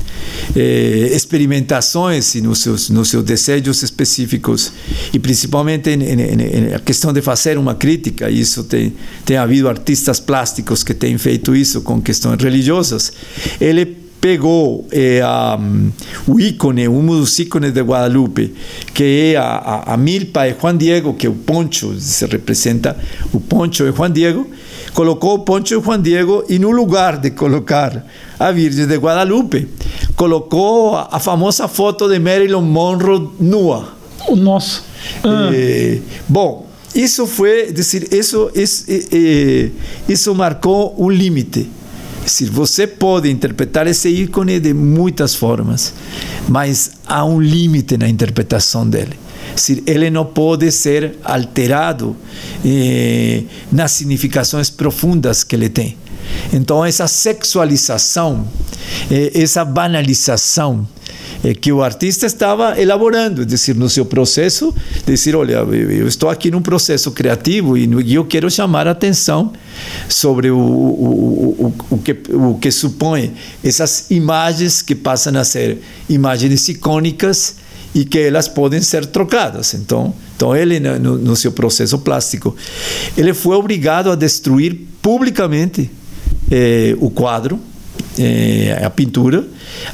[0.55, 4.71] eh, experimentações e nos seus, nos seus desejos específicos,
[5.13, 8.93] e principalmente na questão de fazer uma crítica, isso tem,
[9.25, 13.11] tem havido artistas plásticos que têm feito isso com questões religiosas,
[13.59, 15.21] ele pegou eh,
[15.59, 15.91] um,
[16.27, 18.53] o ícone, um dos ícones de Guadalupe,
[18.93, 22.95] que é a, a, a milpa de Juan Diego, que é o poncho, se representa
[23.33, 24.47] o poncho de Juan Diego,
[24.93, 28.05] colocou o poncho de Juan Diego e no lugar de colocar
[28.39, 29.67] a Virgem de Guadalupe,
[30.15, 33.93] colocou a famosa foto de Marilyn Monroe nua.
[34.35, 34.81] Nossa.
[35.23, 35.49] Ah.
[35.53, 38.85] Eh, bom, isso foi, dizer, isso, isso,
[40.07, 41.69] isso marcou um limite.
[42.25, 45.93] Se você pode interpretar esse ícone de muitas formas,
[46.47, 49.17] mas há um limite na interpretação dele.
[49.85, 52.15] Ele não pode ser alterado
[52.65, 55.97] eh, nas significações profundas que ele tem.
[56.53, 58.47] Então, essa sexualização,
[59.09, 60.87] eh, essa banalização,
[61.43, 64.73] é que o artista estava elaborando, dizer, no seu processo,
[65.05, 69.51] dizer, olha, eu estou aqui num processo criativo e eu quero chamar a atenção
[70.07, 73.33] sobre o, o, o, o, que, o que supõe
[73.63, 77.55] essas imagens que passam a ser imagens icônicas
[77.93, 79.73] e que elas podem ser trocadas.
[79.73, 82.55] Então, então ele, no, no seu processo plástico,
[83.17, 85.91] ele foi obrigado a destruir publicamente
[86.49, 87.59] eh, o quadro,
[88.17, 89.45] eh, a pintura,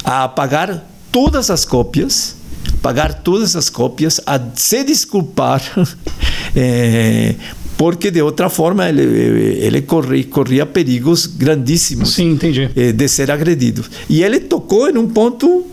[0.04, 2.36] a apagar todas as cópias,
[2.80, 5.62] pagar todas as cópias, a se desculpar,
[6.54, 7.34] é,
[7.76, 12.38] porque de outra forma ele, ele corria, corria perigos grandíssimos Sim,
[12.76, 13.84] é, de ser agredido.
[14.08, 15.66] E ele tocou em um ponto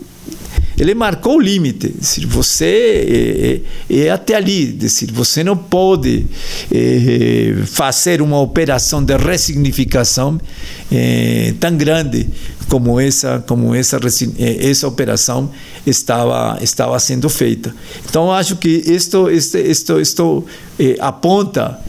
[0.78, 1.94] ele marcou o limite.
[1.98, 4.66] Dizer, você é, é, até ali.
[4.66, 6.26] Dizer, você não pode
[6.70, 10.38] é, fazer uma operação de ressignificação
[10.92, 12.28] é, tão grande
[12.68, 13.98] como essa, como essa,
[14.38, 15.50] essa operação
[15.86, 17.74] estava, estava sendo feita.
[18.08, 20.44] Então, acho que isto, isto, isto, isto
[21.00, 21.80] aponta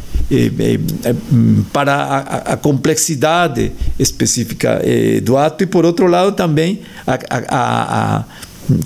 [1.74, 4.82] para a, a, complexidade específica
[5.24, 8.26] do ato e por outro lado também a, a, a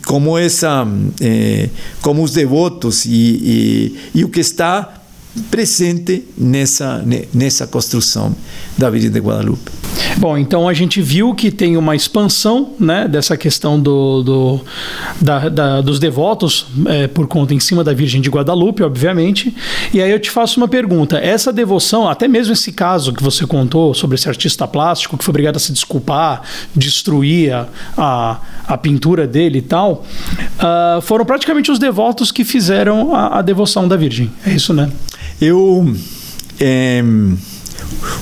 [0.06, 0.88] como essa,
[1.20, 1.70] eh,
[2.02, 5.01] como os devotos e, e, e o que está
[5.50, 7.04] presente nessa,
[7.34, 8.36] nessa construção
[8.78, 9.72] da de Guadalupe.
[10.18, 14.62] Bom, então a gente viu que tem uma expansão né, dessa questão do, do
[15.22, 19.56] da, da, dos devotos é, por conta em cima da Virgem de Guadalupe, obviamente.
[19.94, 23.46] E aí eu te faço uma pergunta: essa devoção, até mesmo esse caso que você
[23.46, 26.42] contou sobre esse artista plástico que foi obrigado a se desculpar,
[26.76, 27.68] destruir a,
[27.98, 30.06] a, a pintura dele e tal,
[30.58, 34.32] uh, foram praticamente os devotos que fizeram a, a devoção da Virgem.
[34.46, 34.90] É isso, né?
[35.42, 35.92] Eu.
[36.60, 37.04] É,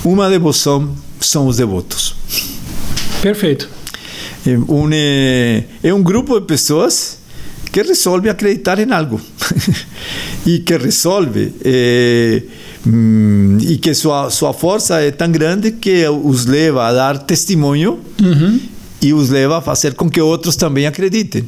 [0.05, 2.15] uma devoção são os devotos.
[3.21, 3.69] Perfeito.
[4.47, 4.89] É um,
[5.83, 7.19] é um grupo de pessoas
[7.71, 9.19] que resolve acreditar em algo
[10.45, 12.41] e que resolve é,
[13.61, 18.59] e que sua sua força é tão grande que os leva a dar testemunho uhum.
[19.01, 21.47] e os leva a fazer com que outros também acreditem.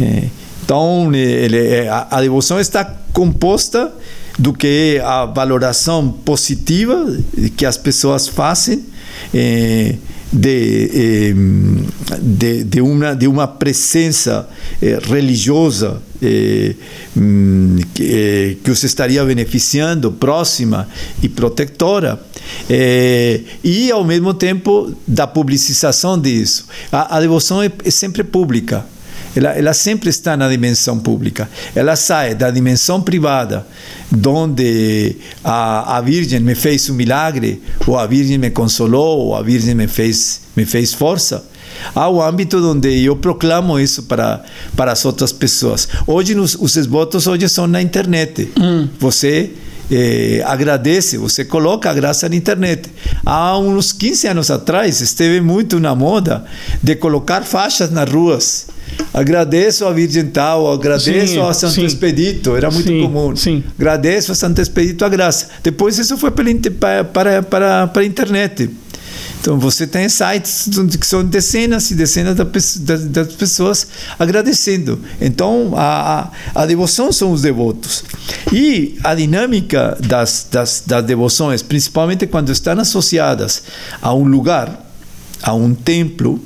[0.00, 0.28] É,
[0.64, 3.92] então, ele, a, a devoção está composta
[4.38, 7.06] do que a valoração positiva
[7.56, 8.84] que as pessoas fazem
[9.32, 9.96] eh,
[10.32, 11.34] de, eh,
[12.20, 14.48] de, de, uma, de uma presença
[14.82, 16.02] eh, religiosa
[17.16, 20.88] hum, que, que os estaria beneficiando, próxima
[21.22, 22.20] e protectora,
[23.64, 26.66] e ao mesmo tempo da publicização disso.
[26.92, 28.84] A, a devoção é, é sempre pública
[29.36, 31.48] ela, ela sempre está na dimensão pública.
[31.74, 33.66] Ela sai da dimensão privada,
[34.26, 39.42] onde a, a Virgem me fez um milagre, ou a Virgem me consolou, ou a
[39.42, 41.44] Virgem me fez, me fez força,
[41.94, 44.42] ao âmbito onde eu proclamo isso para,
[44.74, 45.86] para as outras pessoas.
[46.06, 48.50] Hoje, nos, os votos hoje são na internet.
[48.58, 48.88] Hum.
[48.98, 49.52] Você
[49.90, 52.90] eh, agradece, você coloca a graça na internet.
[53.24, 56.44] Há uns 15 anos atrás, esteve muito na moda
[56.82, 58.66] de colocar faixas nas ruas
[59.12, 61.84] Agradeço a Virgem tal, agradeço sim, ao Santo sim.
[61.84, 63.34] Expedito, era muito sim, comum.
[63.34, 63.64] Sim.
[63.78, 65.48] Agradeço ao Santo Expedito a graça.
[65.62, 66.50] Depois isso foi pela,
[67.12, 68.70] para, para, para a internet.
[69.40, 70.68] Então você tem sites
[70.98, 73.86] que são dezenas e dezenas das pessoas
[74.18, 75.00] agradecendo.
[75.20, 78.04] Então a, a, a devoção são os devotos.
[78.52, 83.62] E a dinâmica das, das, das devoções, principalmente quando estão associadas
[84.02, 84.84] a um lugar,
[85.42, 86.42] a um templo,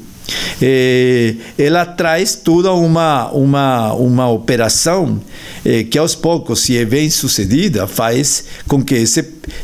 [0.61, 5.21] eh, ela traz toda uma, uma, uma operação
[5.65, 9.23] eh, que aos poucos, se é bem sucedida, faz com que esse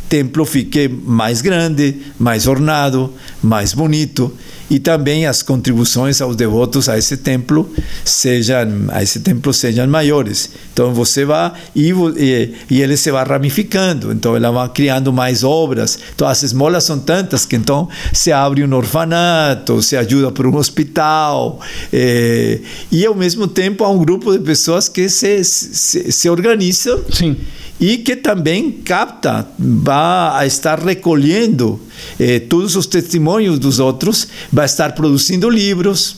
[0.09, 3.13] templo fique mais grande, mais ornado,
[3.43, 4.33] mais bonito
[4.71, 7.71] e também as contribuições aos devotos a esse templo
[8.05, 10.51] sejam a esse templo sejam maiores.
[10.73, 15.45] Então você vai e, e, e ele se vai ramificando, então ela vai criando mais
[15.45, 15.99] obras.
[16.15, 20.57] Então as esmolas são tantas que então se abre um orfanato, se ajuda por um
[20.57, 21.61] hospital
[21.93, 22.61] eh,
[22.91, 27.01] e ao mesmo tempo há um grupo de pessoas que se, se, se organizam.
[27.13, 27.37] Sim
[27.81, 31.81] e que também capta, vai estar recolhendo
[32.19, 36.17] eh, todos os testemunhos dos outros, vai estar produzindo livros,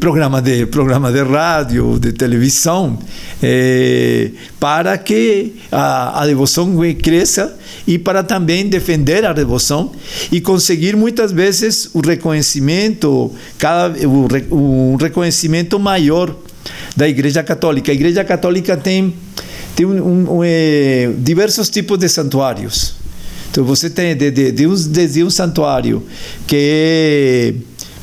[0.00, 2.98] programa de programa de rádio, de televisão,
[3.42, 7.54] eh, para que a, a devoção cresça
[7.86, 9.92] e para também defender a devoção
[10.32, 16.34] e conseguir muitas vezes o reconhecimento, cada o, um reconhecimento maior
[16.96, 17.92] da Igreja Católica.
[17.92, 19.12] A Igreja Católica tem
[19.76, 23.03] tem um, um, um, é, diversos tipos de santuários.
[23.54, 26.02] Então você tem de, de, de um, desde um santuário
[26.44, 27.54] que é,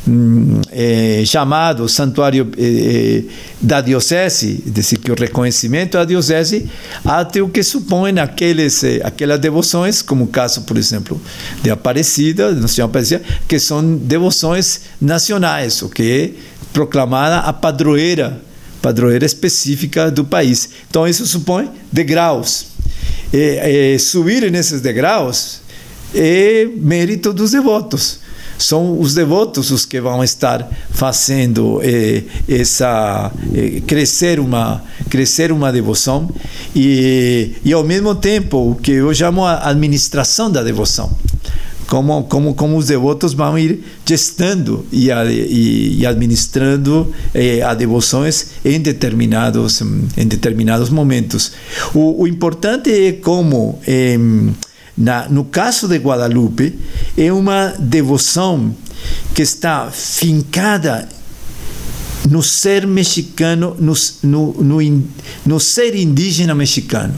[0.09, 3.23] hum, é chamado santuário é,
[3.59, 6.69] da diocese, dizer que o reconhecimento da diocese,
[7.03, 11.21] até o que supõe aqueles, aquelas devoções, como o caso, por exemplo,
[11.61, 16.31] de Aparecida, Nossa Senhora Aparecida, que são devoções nacionais, o que é
[16.71, 18.41] proclamada a padroeira
[18.81, 20.69] padroeira específica do país.
[20.89, 22.70] Então, isso supõe degraus.
[23.33, 25.61] E, e subir nesses degraus
[26.13, 28.19] é mérito dos devotos.
[28.57, 35.71] São os devotos os que vão estar fazendo eh, essa eh, crescer uma crescer uma
[35.71, 36.29] devoção
[36.75, 41.11] e, e ao mesmo tempo o que eu chamo a administração da devoção
[41.91, 48.51] como, como, como os devotos vão ir gestando e, e, e administrando eh, a devoções
[48.63, 49.81] em determinados,
[50.15, 51.51] em determinados momentos.
[51.93, 54.17] O, o importante é como, eh,
[54.97, 56.79] na, no caso de Guadalupe,
[57.17, 58.73] é uma devoção
[59.35, 61.09] que está fincada
[62.29, 63.93] no ser mexicano, no,
[64.23, 65.03] no, no,
[65.45, 67.15] no ser indígena mexicano.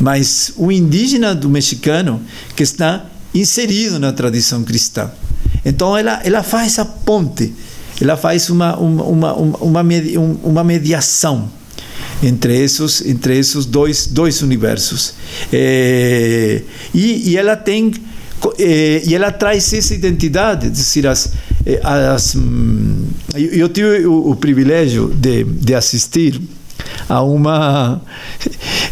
[0.00, 2.22] Mas o indígena do mexicano
[2.56, 5.10] que está inserido na tradição cristã.
[5.64, 7.52] Então ela, ela faz essa ponte,
[8.00, 9.82] ela faz uma, uma, uma,
[10.42, 11.50] uma, mediação
[12.22, 15.14] entre esses, entre esses dois, dois universos.
[15.52, 16.62] É,
[16.94, 17.92] e, e ela tem
[18.58, 21.32] é, e ela traz essa identidade, dizer, as,
[21.82, 26.40] as, hum, eu tive o, o privilégio de, de assistir
[27.08, 28.00] a uma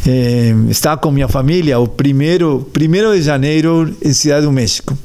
[0.07, 4.97] eh, estava com minha família o primeiro primeiro de janeiro em Cidade do México.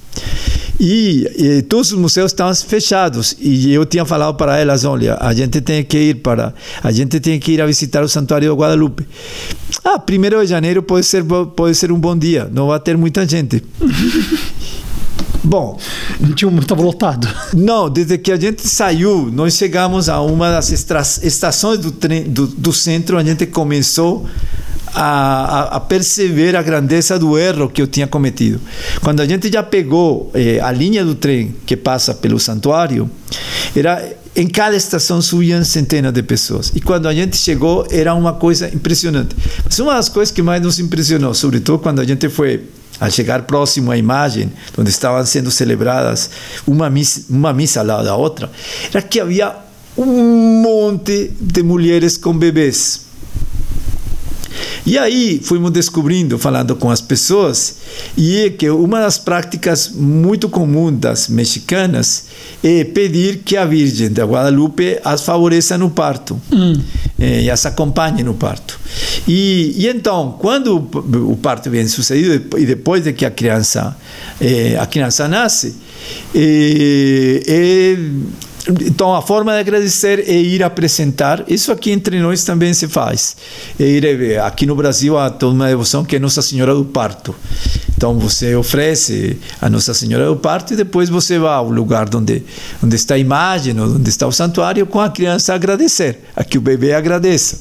[0.83, 5.31] E, e, todos os museus estavam fechados e eu tinha falado para elas olha a
[5.31, 8.59] gente tem que ir para a gente tem que ir a visitar o santuário de
[8.59, 9.05] Guadalupe.
[9.83, 13.27] Ah primeiro de janeiro pode ser pode ser um bom dia não vai ter muita
[13.27, 13.63] gente
[15.43, 15.77] Bom,
[16.61, 17.27] estava lotado.
[17.53, 20.69] Não, desde que a gente saiu, nós chegamos a uma das
[21.23, 24.27] estações do, trem, do, do centro, a gente começou
[24.93, 28.59] a, a, a, perceber a grandeza do erro que eu tinha cometido.
[29.01, 33.09] Quando a gente já pegou eh, a linha do trem que passa pelo santuário,
[33.75, 36.71] era em cada estação subiam centenas de pessoas.
[36.75, 39.35] E quando a gente chegou, era uma coisa impressionante.
[39.63, 42.61] Mas uma das coisas que mais nos impressionou, sobretudo quando a gente foi
[43.01, 46.29] a chegar próximo à imagem, onde estavam sendo celebradas
[46.67, 48.49] uma missa, uma missa ao lado da outra,
[48.93, 49.55] era que havia
[49.97, 53.11] um monte de mulheres com bebês
[54.85, 57.75] e aí fomos descobrindo, falando com as pessoas,
[58.17, 62.25] e é que uma das práticas muito comuns das mexicanas
[62.63, 66.73] é pedir que a Virgem da Guadalupe as favoreça no parto hum.
[67.19, 68.79] Eh, e as acompanhe no parto.
[69.27, 73.95] E, e então, quando o parto vem sucedido e depois de que a criança
[74.39, 75.75] eh, a criança nasce,
[76.33, 77.97] eh, eh
[78.81, 81.43] então, a forma de agradecer é ir apresentar.
[81.47, 83.35] Isso aqui entre nós também se faz.
[83.79, 86.85] É ir, eh, aqui no Brasil há toda uma devoção que é Nossa Senhora do
[86.85, 87.33] Parto.
[87.95, 92.43] Então, você oferece a Nossa Senhora do Parto e depois você vai ao lugar onde,
[92.83, 96.19] onde está a imagem, onde está o santuário, com a criança agradecer.
[96.35, 97.57] Aqui o bebê agradeça.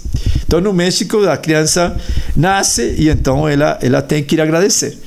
[0.51, 1.97] Então, no México, a criança
[2.35, 4.99] nasce e então ela, ela tem que ir agradecer.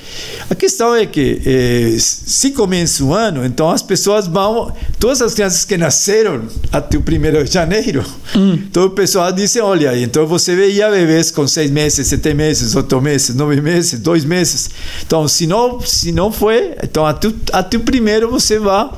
[0.49, 5.33] A questão é que, eh, se começa o ano, então as pessoas vão, todas as
[5.33, 8.53] crianças que nasceram até o 1 de janeiro, hum.
[8.53, 13.01] então o pessoal diz: olha, então você veia bebês com seis meses, sete meses, oito
[13.01, 14.69] meses, nove meses, dois meses.
[15.05, 18.89] Então, se não, se não foi, então até, até o primeiro você vai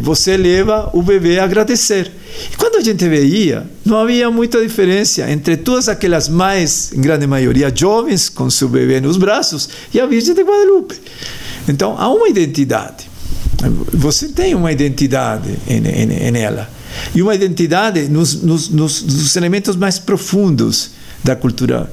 [0.00, 2.10] você leva o bebê a agradecer.
[2.52, 7.26] E quando a gente veia, não havia muita diferença entre todas aquelas mães, em grande
[7.26, 10.96] maioria jovens, com seu bebê nos braços, e a Virgem de Guadalupe.
[11.68, 13.08] Então, há uma identidade.
[13.92, 15.48] Você tem uma identidade
[16.32, 16.68] nela.
[17.14, 20.90] E uma identidade nos, nos, nos, nos elementos mais profundos
[21.22, 21.90] da cultura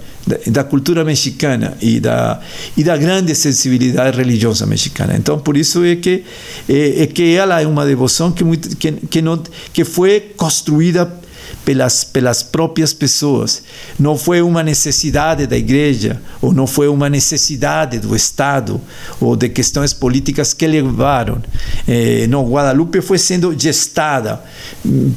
[0.48, 2.40] da, cultura mexicana e da
[2.78, 5.16] e da grande sensibilidade religiosa mexicana.
[5.18, 6.24] Então, por isso é que
[6.70, 9.42] é, é que ela é uma devoção que muito, que que não
[9.74, 11.22] que foi construída
[11.66, 13.64] pelas, pelas próprias pessoas.
[14.00, 18.80] Não foi uma necessidade da igreja, ou não foi uma necessidade do Estado,
[19.20, 21.42] ou de questões políticas que levaram.
[21.88, 24.42] Eh, não, Guadalupe foi sendo gestada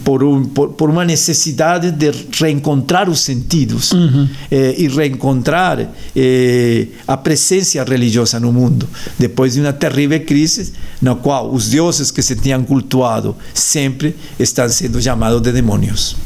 [0.04, 4.28] por, um, por, por, uma necessidade de reencontrar os sentidos uhum.
[4.50, 8.88] eh, e reencontrar eh, a presença religiosa no mundo,
[9.18, 14.68] depois de uma terrível crise na qual os deuses que se tinham cultuado sempre estão
[14.68, 16.16] sendo chamados de demônios.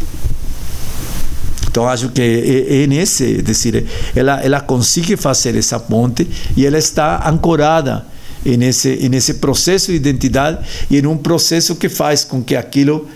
[1.78, 3.86] Então acho que é, é nesse, dizer,
[4.16, 6.26] ela ela consegue fazer essa ponte
[6.56, 8.04] e ela está ancorada
[8.44, 10.58] nesse nesse processo de identidade
[10.90, 13.06] e em um processo que faz com que aquilo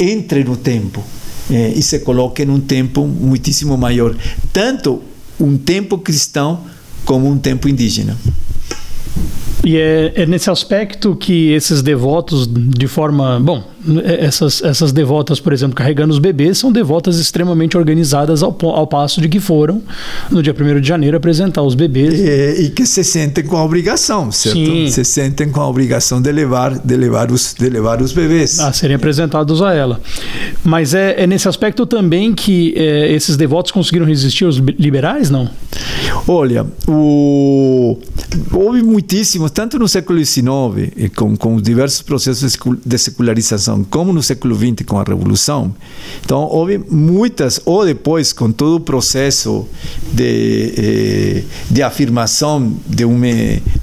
[0.00, 1.04] entre no tempo
[1.48, 4.16] eh, e se coloque em um tempo muitíssimo maior,
[4.52, 5.00] tanto
[5.38, 6.64] um tempo cristão
[7.04, 8.18] como um tempo indígena.
[9.64, 13.38] E é, é, nesse aspecto que esses devotos, de forma.
[13.38, 13.71] Bom, é,
[14.04, 19.20] essas, essas devotas, por exemplo, carregando os bebês, são devotas extremamente organizadas ao, ao passo
[19.20, 19.82] de que foram,
[20.30, 22.14] no dia 1 de janeiro, apresentar os bebês.
[22.14, 24.56] E, e, que se sentem com a obrigação, certo?
[24.56, 24.88] Sim.
[24.88, 28.58] Se sentem com a obrigação de levar, de levar, os, de levar os bebês.
[28.58, 30.00] A serem apresentados a ela.
[30.64, 35.50] Mas é, é nesse aspecto também que é, esses devotos conseguiram resistir aos liberais, não?
[36.26, 37.98] Olha, o...
[38.52, 44.22] houve muitíssimos tanto no século XIX, com, com os diversos processos de secularização, como no
[44.22, 45.74] século XX, com a Revolução.
[46.24, 49.66] Então, houve muitas, ou depois, com todo o processo
[50.12, 53.20] de, eh, de afirmação de um,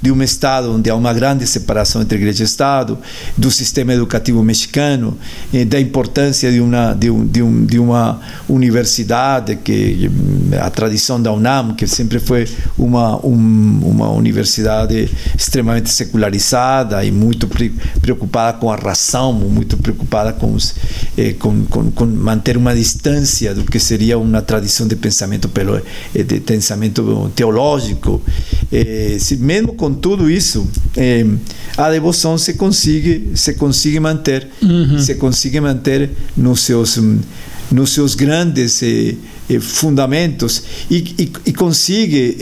[0.00, 2.98] de um Estado onde há uma grande separação entre igreja e Estado,
[3.36, 5.16] do sistema educativo mexicano,
[5.52, 10.10] eh, da importância de uma, de, um, de, um, de uma universidade, que
[10.60, 12.48] a tradição da UNAM, que sempre foi
[12.78, 17.48] uma, um, uma universidade extremamente secularizada e muito
[18.00, 20.74] preocupada com a razão, muito preocupada com, os,
[21.16, 25.76] eh, com, com, com, manter uma distância do que seria uma tradição de pensamento pelo,
[26.14, 28.22] eh, de pensamento teológico.
[28.72, 31.26] Eh, se, mesmo com tudo isso, eh,
[31.76, 34.98] a devoção se consegue se consegue manter, uhum.
[34.98, 36.98] se consegue manter nos seus
[37.70, 39.14] nos seus grandes eh,
[39.48, 42.36] eh, fundamentos e, e, e consegue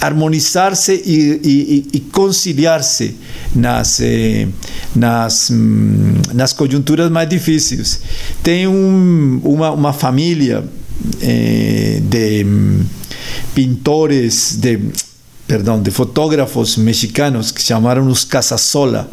[0.00, 3.16] harmonizar-se e, e, e conciliar-se
[3.54, 4.46] nas, eh,
[4.94, 8.00] nas, mm, nas conjunturas mais difíceis.
[8.42, 10.64] Tem um, uma, uma família
[11.20, 12.84] eh, de mm,
[13.54, 14.80] pintores, de,
[15.46, 19.08] perdão, de fotógrafos mexicanos que chamaram os Casasola.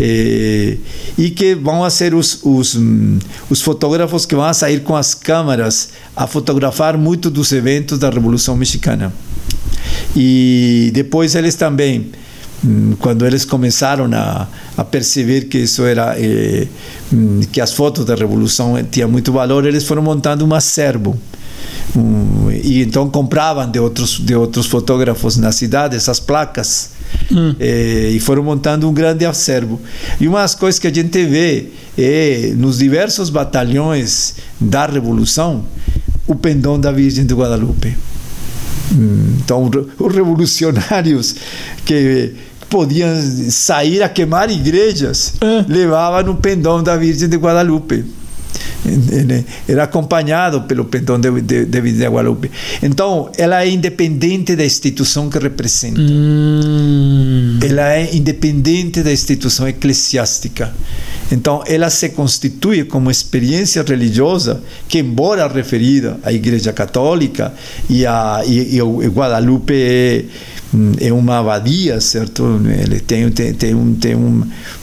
[0.00, 0.76] Eh,
[1.18, 3.18] e que vão ser os, os, mm,
[3.50, 8.56] os fotógrafos que vão sair com as câmeras a fotografar muito dos eventos da Revolução
[8.56, 9.12] Mexicana.
[10.16, 12.10] E depois eles também,
[12.64, 16.66] hum, quando eles começaram a, a perceber que isso era eh,
[17.12, 21.18] hum, que as fotos da revolução tinham muito valor, eles foram montando um acervo.
[21.96, 26.90] Um, e então compravam de outros de outros fotógrafos na cidade essas placas
[27.32, 27.54] hum.
[27.58, 29.80] eh, e foram montando um grande acervo.
[30.20, 35.64] E uma das coisas que a gente vê é nos diversos batalhões da revolução
[36.26, 37.96] o pendão da Virgem de Guadalupe.
[38.92, 41.34] Então, os revolucionários
[41.84, 42.34] que
[42.68, 43.08] podiam
[43.50, 45.64] sair a queimar igrejas é.
[45.68, 48.04] levavam no pendão da Virgem de Guadalupe.
[49.68, 52.50] Era acompanhado pelo pendão de, de, de de Guadalupe.
[52.82, 56.00] Então, ela é independente da instituição que representa.
[56.00, 57.58] Hum.
[57.62, 60.72] Ela é independente da instituição eclesiástica.
[61.30, 67.52] Então, ela se constitui como experiência religiosa que, embora referida à Igreja Católica
[67.88, 70.24] e a e, e Guadalupe é,
[71.00, 72.60] é uma abadia, certo?
[72.66, 73.74] Ele tem, tem,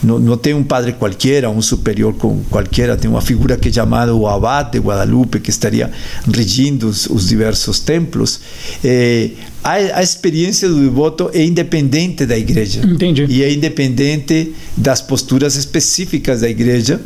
[0.04, 2.16] não, tem um padre qualquer, um superior
[2.50, 5.92] qualquer, tem uma figura que é chamada o abade de Guadalupe, que estaria
[6.32, 8.40] regindo os, os diversos templos.
[8.84, 9.30] É,
[9.66, 12.82] a, a experiência do devoto é independente da igreja.
[12.86, 13.26] Entendi.
[13.28, 17.02] E é independente das posturas específicas da igreja.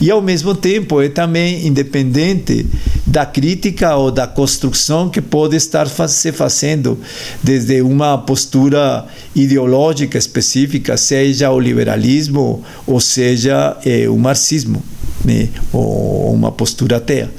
[0.00, 2.66] E, ao mesmo tempo, é também independente
[3.04, 6.96] da crítica ou da construção que pode estar se fazendo
[7.42, 14.80] desde uma postura ideológica específica, seja o liberalismo ou seja eh, o marxismo,
[15.24, 15.48] né?
[15.72, 17.30] ou uma postura ateia.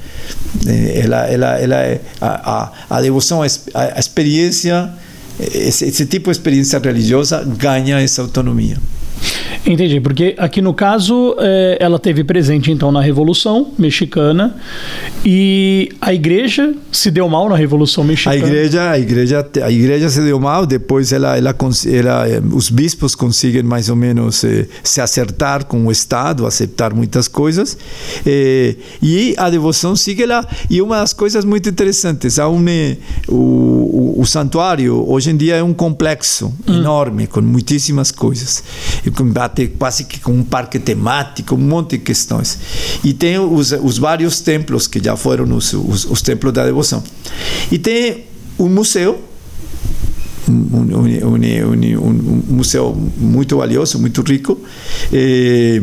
[0.65, 4.89] Eh, ela, ela, ela é, a, a, a devoção, a, experiência,
[5.39, 8.77] esse, esse tipo de experiência religiosa ganha essa autonomia.
[9.65, 14.55] Entendi, porque aqui no caso é, ela teve presente então na Revolução Mexicana
[15.25, 18.35] e a igreja se deu mal na Revolução Mexicana.
[18.35, 20.67] A igreja, a igreja, a igreja se deu mal.
[20.67, 21.55] Depois ela, ela,
[21.91, 26.93] ela eh, os bispos conseguem mais ou menos eh, se acertar com o Estado, aceitar
[26.93, 27.75] muitas coisas
[28.25, 30.47] eh, e a devoção sigue lá.
[30.69, 35.55] E uma das coisas muito interessantes, a une, o, o, o santuário hoje em dia
[35.55, 36.75] é um complexo hum.
[36.75, 38.63] enorme com muitíssimas coisas.
[39.05, 42.57] E até quase que com um parque temático, um monte de questões.
[43.03, 47.03] E tem os, os vários templos, que já foram os, os, os templos da devoção.
[47.71, 48.25] E tem
[48.57, 49.21] um museu,
[50.47, 50.85] um, um,
[51.25, 54.59] um, um, museu muito valioso, muito rico,
[55.11, 55.79] eh,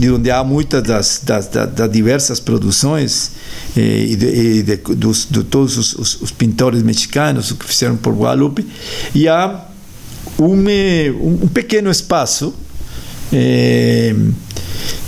[0.00, 3.32] e onde há muitas das, das, das diversas produções
[3.76, 7.96] eh, e, de, e de, dos, de todos os, os, os, pintores mexicanos que fizeram
[7.96, 8.66] por Guadalupe,
[9.14, 9.66] e há
[10.38, 12.54] um, eh, um pequeno espaço
[13.34, 14.14] é,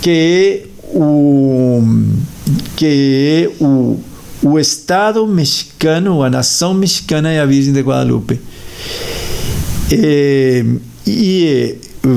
[0.01, 1.81] que é o
[2.75, 3.99] que é o,
[4.43, 8.39] o Estado mexicano, a nação mexicana e a Virgem de Guadalupe.
[9.91, 10.63] É,
[11.05, 11.75] e
[12.05, 12.07] é,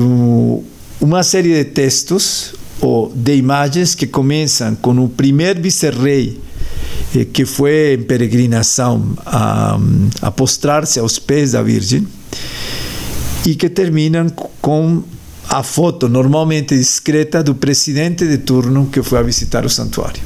[0.99, 6.39] uma série de textos ou de imagens que começam com o primeiro vice-rei
[7.15, 9.77] eh, que foi em peregrinação a,
[10.21, 12.07] a postrar-se aos pés da Virgem
[13.45, 14.27] e que terminam
[14.61, 15.03] com
[15.51, 20.21] a foto normalmente discreta do presidente de turno que foi a visitar o santuário.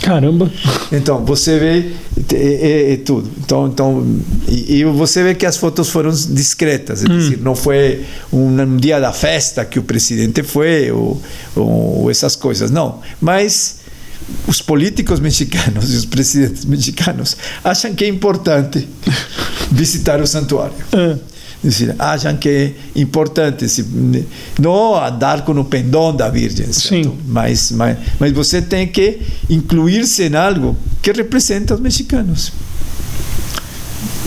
[0.00, 0.50] Caramba!
[0.92, 1.92] Então, você vê
[2.32, 3.28] é, é, é tudo.
[3.38, 7.18] Então, então e, e, você vê que as fotos foram discretas, é hum.
[7.18, 11.20] dizer, não foi um, um, dia da festa que o presidente foi ou,
[11.56, 13.00] ou, essas coisas, não.
[13.20, 13.80] Mas
[14.46, 18.88] os políticos mexicanos e os presidentes mexicanos acham que é importante
[19.70, 20.74] visitar o santuário.
[20.92, 21.31] Uh
[21.62, 23.84] dizer, acham que é importante, se,
[24.58, 26.66] não andar com o pendão da Virgem,
[27.26, 32.52] Mas, mas, mas você tem que incluir-se em algo que representa os mexicanos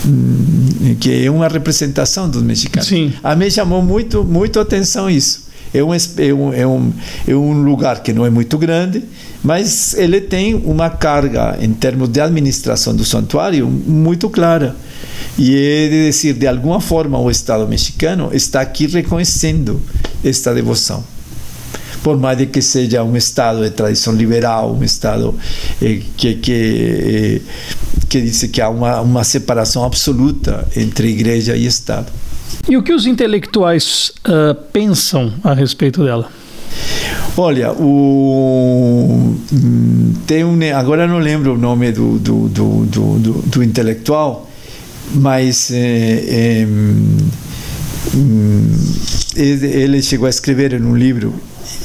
[0.06, 2.88] hum, que é uma representação dos mexicanos.
[2.88, 3.12] Sim.
[3.22, 5.46] A mim chamou muito, muito atenção isso.
[5.76, 6.92] É um, é, um, é, um,
[7.28, 9.04] é um lugar que não é muito grande,
[9.44, 14.74] mas ele tem uma carga em termos de administração do santuário muito clara.
[15.38, 19.80] E é de dizer, de alguma forma, o Estado mexicano está aqui reconhecendo
[20.24, 21.04] esta devoção.
[22.02, 25.34] Por mais de que seja um Estado de tradição liberal, um Estado
[25.82, 27.40] eh, que, que, eh,
[28.08, 32.10] que diz que há uma, uma separação absoluta entre igreja e Estado.
[32.68, 36.30] E o que os intelectuais uh, pensam a respeito dela?
[37.36, 43.62] Olha, o, hum, tem um, agora não lembro o nome do, do, do, do, do
[43.62, 44.50] intelectual,
[45.14, 45.76] mas é,
[46.28, 46.66] é,
[49.36, 51.34] ele chegou a escrever em um livro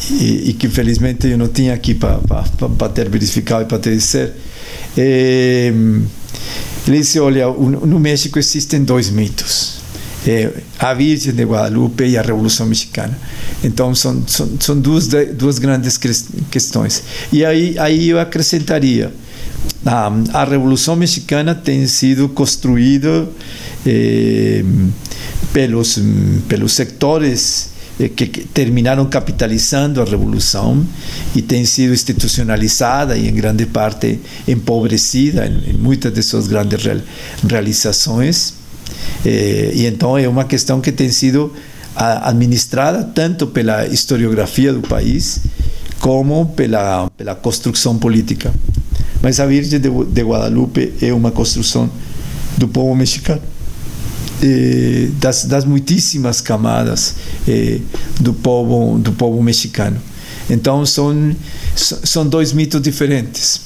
[0.09, 4.33] e, e que infelizmente eu não tinha aqui para ter verificado e para te dizer.
[4.97, 5.71] É,
[6.87, 9.80] ele disse: Olha, no México existem dois mitos.
[10.27, 13.17] É, a Virgem de Guadalupe e a Revolução Mexicana.
[13.63, 15.97] Então, são, são, são duas, duas grandes
[16.51, 17.03] questões.
[17.33, 19.11] E aí, aí eu acrescentaria
[19.85, 23.27] a, a Revolução Mexicana tem sido construída
[23.85, 24.63] eh,
[25.51, 25.99] pelos,
[26.47, 27.69] pelos sectores
[27.99, 30.85] eh, que terminaram capitalizando a revolução
[31.35, 36.79] e tem sido institucionalizada e em grande parte empobrecida em, em muitas de suas grandes
[37.47, 38.60] realizações
[39.25, 41.53] eh, e então é uma questão que tem sido
[41.95, 45.41] administrada tanto pela historiografia do país
[45.99, 48.53] como pela pela construção política.
[49.21, 51.89] Mas a Virgem de, de Guadalupe é uma construção
[52.57, 53.41] do povo mexicano.
[54.41, 57.15] Eh, das, das muitíssimas camadas
[57.47, 57.79] eh,
[58.19, 59.97] do povo do povo mexicano.
[60.49, 61.35] Então são
[61.75, 63.61] são dois mitos diferentes.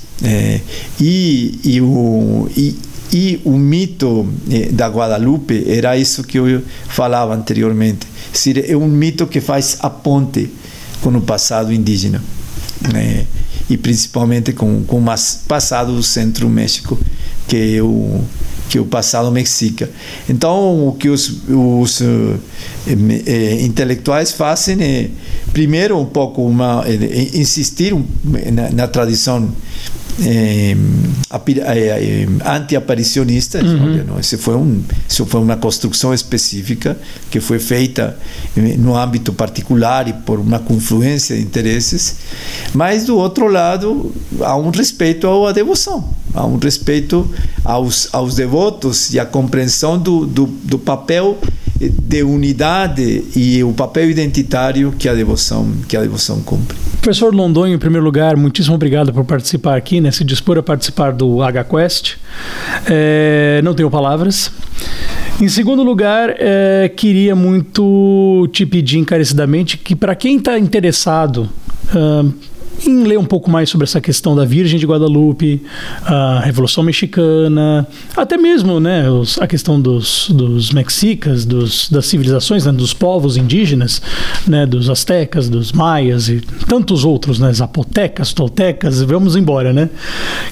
[0.99, 2.76] E, e o e,
[3.15, 4.27] e o mito
[4.73, 8.05] da Guadalupe era isso que eu falava anteriormente
[8.67, 10.49] é um mito que faz a ponte
[11.01, 12.21] com o passado indígena
[12.91, 13.25] né?
[13.69, 15.05] e principalmente com com o
[15.47, 16.99] passado do Centro México
[17.47, 18.21] que é o
[18.69, 19.89] que é o passado mexica.
[20.27, 22.39] Então, o que os, os uh,
[22.87, 25.09] eh, intelectuais fazem é,
[25.53, 26.83] primeiro, um pouco uma,
[27.33, 27.95] insistir
[28.51, 29.49] na, na, tradição
[30.23, 30.75] é,
[31.67, 33.59] é, anti-aparicionista.
[33.63, 34.19] Uhum.
[34.19, 36.97] Isso foi, um, isso foi uma construção específica
[37.29, 38.17] que foi feita
[38.77, 42.17] no âmbito particular e por uma confluência de interesses.
[42.73, 47.29] Mas, do outro lado, há um respeito à devoção, há um respeito
[47.63, 51.37] aos, aos devotos e a compreensão do, do, do papel
[51.80, 56.77] de unidade e o papel identitário que a devoção que a devoção cumpre.
[57.02, 61.11] Professor Londonho, em primeiro lugar, muitíssimo obrigado por participar aqui, né, se dispor a participar
[61.11, 62.18] do HQuest.
[62.88, 64.52] É, não tenho palavras.
[65.39, 71.49] Em segundo lugar, é, queria muito te pedir encarecidamente que para quem está interessado
[72.85, 75.61] em ler um pouco mais sobre essa questão da Virgem de Guadalupe,
[76.03, 82.65] a Revolução Mexicana, até mesmo né, os, a questão dos, dos mexicas, dos, das civilizações,
[82.65, 84.02] né, dos povos indígenas,
[84.47, 89.89] né, dos astecas, dos maias e tantos outros, né, zapotecas, toltecas, vamos embora, né?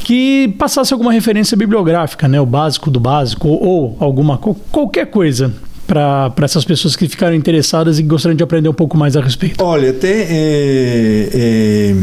[0.04, 5.54] Que passasse alguma referência bibliográfica, né, o básico do básico, ou, ou alguma qualquer coisa
[5.94, 9.64] para essas pessoas que ficaram interessadas e gostariam de aprender um pouco mais a respeito?
[9.64, 11.96] Olha, tem, é, é,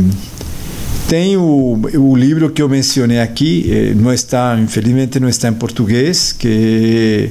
[1.09, 5.55] tem o, o livro que eu mencionei aqui, é, não está, infelizmente não está em
[5.55, 7.31] português, que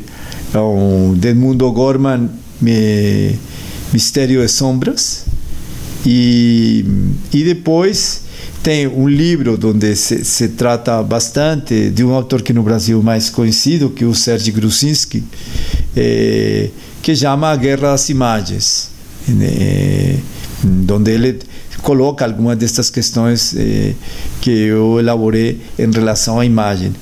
[0.53, 2.29] é o Edmundo Gorman,
[3.93, 5.25] Mistério de Sombras,
[6.05, 6.85] e,
[7.33, 8.23] e depois
[8.61, 13.03] tem um livro onde se, se, trata bastante de um autor que no Brasil é
[13.03, 15.23] mais conhecido, que é o Sergei Grusinski,
[15.95, 16.69] eh,
[17.01, 18.89] que chama A Guerra das Imagens,
[19.29, 20.17] eh,
[20.91, 21.39] onde ele
[21.81, 23.93] coloca algumas destas questões eh,
[24.41, 26.93] que eu elaborei em relação à imagem.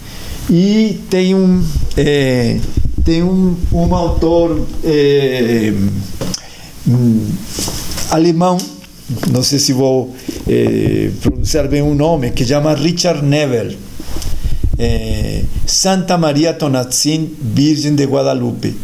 [0.49, 1.63] E tem um,
[1.97, 2.59] eh,
[3.03, 4.65] tem um, um autor
[6.87, 7.27] um,
[8.11, 8.57] alemão
[9.31, 10.13] não sei se vou
[10.47, 13.77] eh, pronunciar bem o nome, que chama Richard Neville.
[14.77, 18.75] Eh, Santa Maria Tonatzin, Virgem de Guadalupe,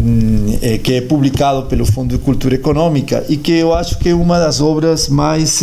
[0.00, 4.08] mm, eh, que é publicado pelo Fundo de Cultura Econômica e que eu acho que
[4.08, 5.60] é uma das obras mais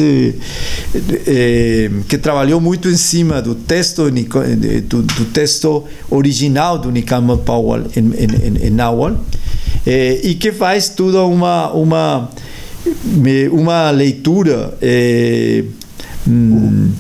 [2.08, 8.02] que trabalhou muito em cima do texto do, do texto original do Nicama Powell em,
[8.02, 8.78] em, em
[9.86, 12.30] eh, e que faz toda uma uma
[13.52, 15.64] uma leitura é,
[16.28, 16.92] hum,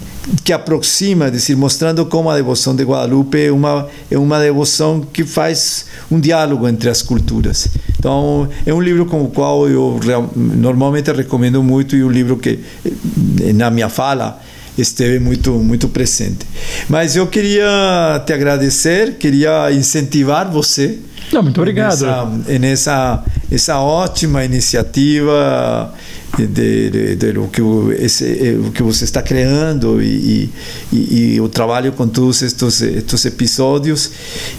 [0.44, 5.24] que aproxima, decir, mostrando como a devoção de Guadalupe é uma, é uma devoção que
[5.24, 7.68] faz um diálogo entre as culturas.
[7.98, 10.00] Então, é um livro com o qual eu
[10.36, 14.42] normalmente recomendo muito e um livro que, eh, na minha fala,
[14.78, 16.46] esteve muito muito presente.
[16.90, 21.00] Mas eu queria te agradecer, queria incentivar você
[21.32, 22.06] não, muito obrigado.
[22.06, 25.94] Nessa, nessa essa ótima iniciativa
[26.38, 27.62] de, de, de, de que
[28.00, 30.50] esse, eh, o que você está criando e,
[30.92, 34.12] e, e, o trabalho com todos estes, estes episódios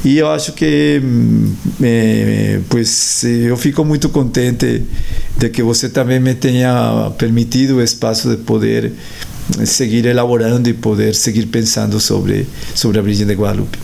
[0.04, 1.02] e eu acho que
[1.82, 4.84] eh, pois eu fico muito contente
[5.36, 8.92] de que você também me tenha permitido o espaço de poder
[9.64, 13.78] seguir elaborando e poder seguir pensando sobre sobre a Virgem de Guadalupe.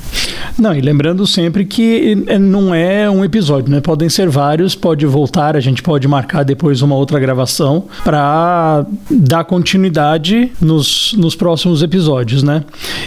[0.58, 3.80] Não, e lembrando sempre que é, não é um episódio, né?
[3.80, 9.44] Podem ser vários, pode voltar, a gente pode marcar depois uma outra gravação para dar
[9.44, 12.64] continuidade nos, nos próximos episódios, né?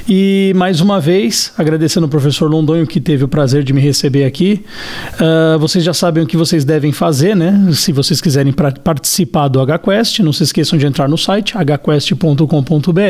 [0.07, 4.25] E mais uma vez, agradecendo ao professor Londonho que teve o prazer de me receber
[4.25, 4.63] aqui.
[5.13, 7.69] Uh, vocês já sabem o que vocês devem fazer, né?
[7.73, 13.05] Se vocês quiserem participar do HQuest, não se esqueçam de entrar no site hquest.com.br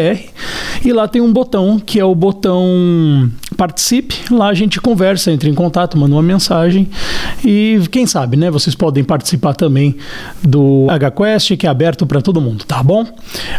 [0.83, 5.49] e lá tem um botão que é o botão participe Lá a gente conversa, entra
[5.49, 6.89] em contato, manda uma mensagem
[7.43, 8.49] e quem sabe, né?
[8.49, 9.95] Vocês podem participar também
[10.43, 13.05] do HQuest, que é aberto para todo mundo, tá bom?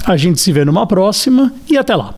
[0.05, 2.15] A gente se vê numa próxima e até lá.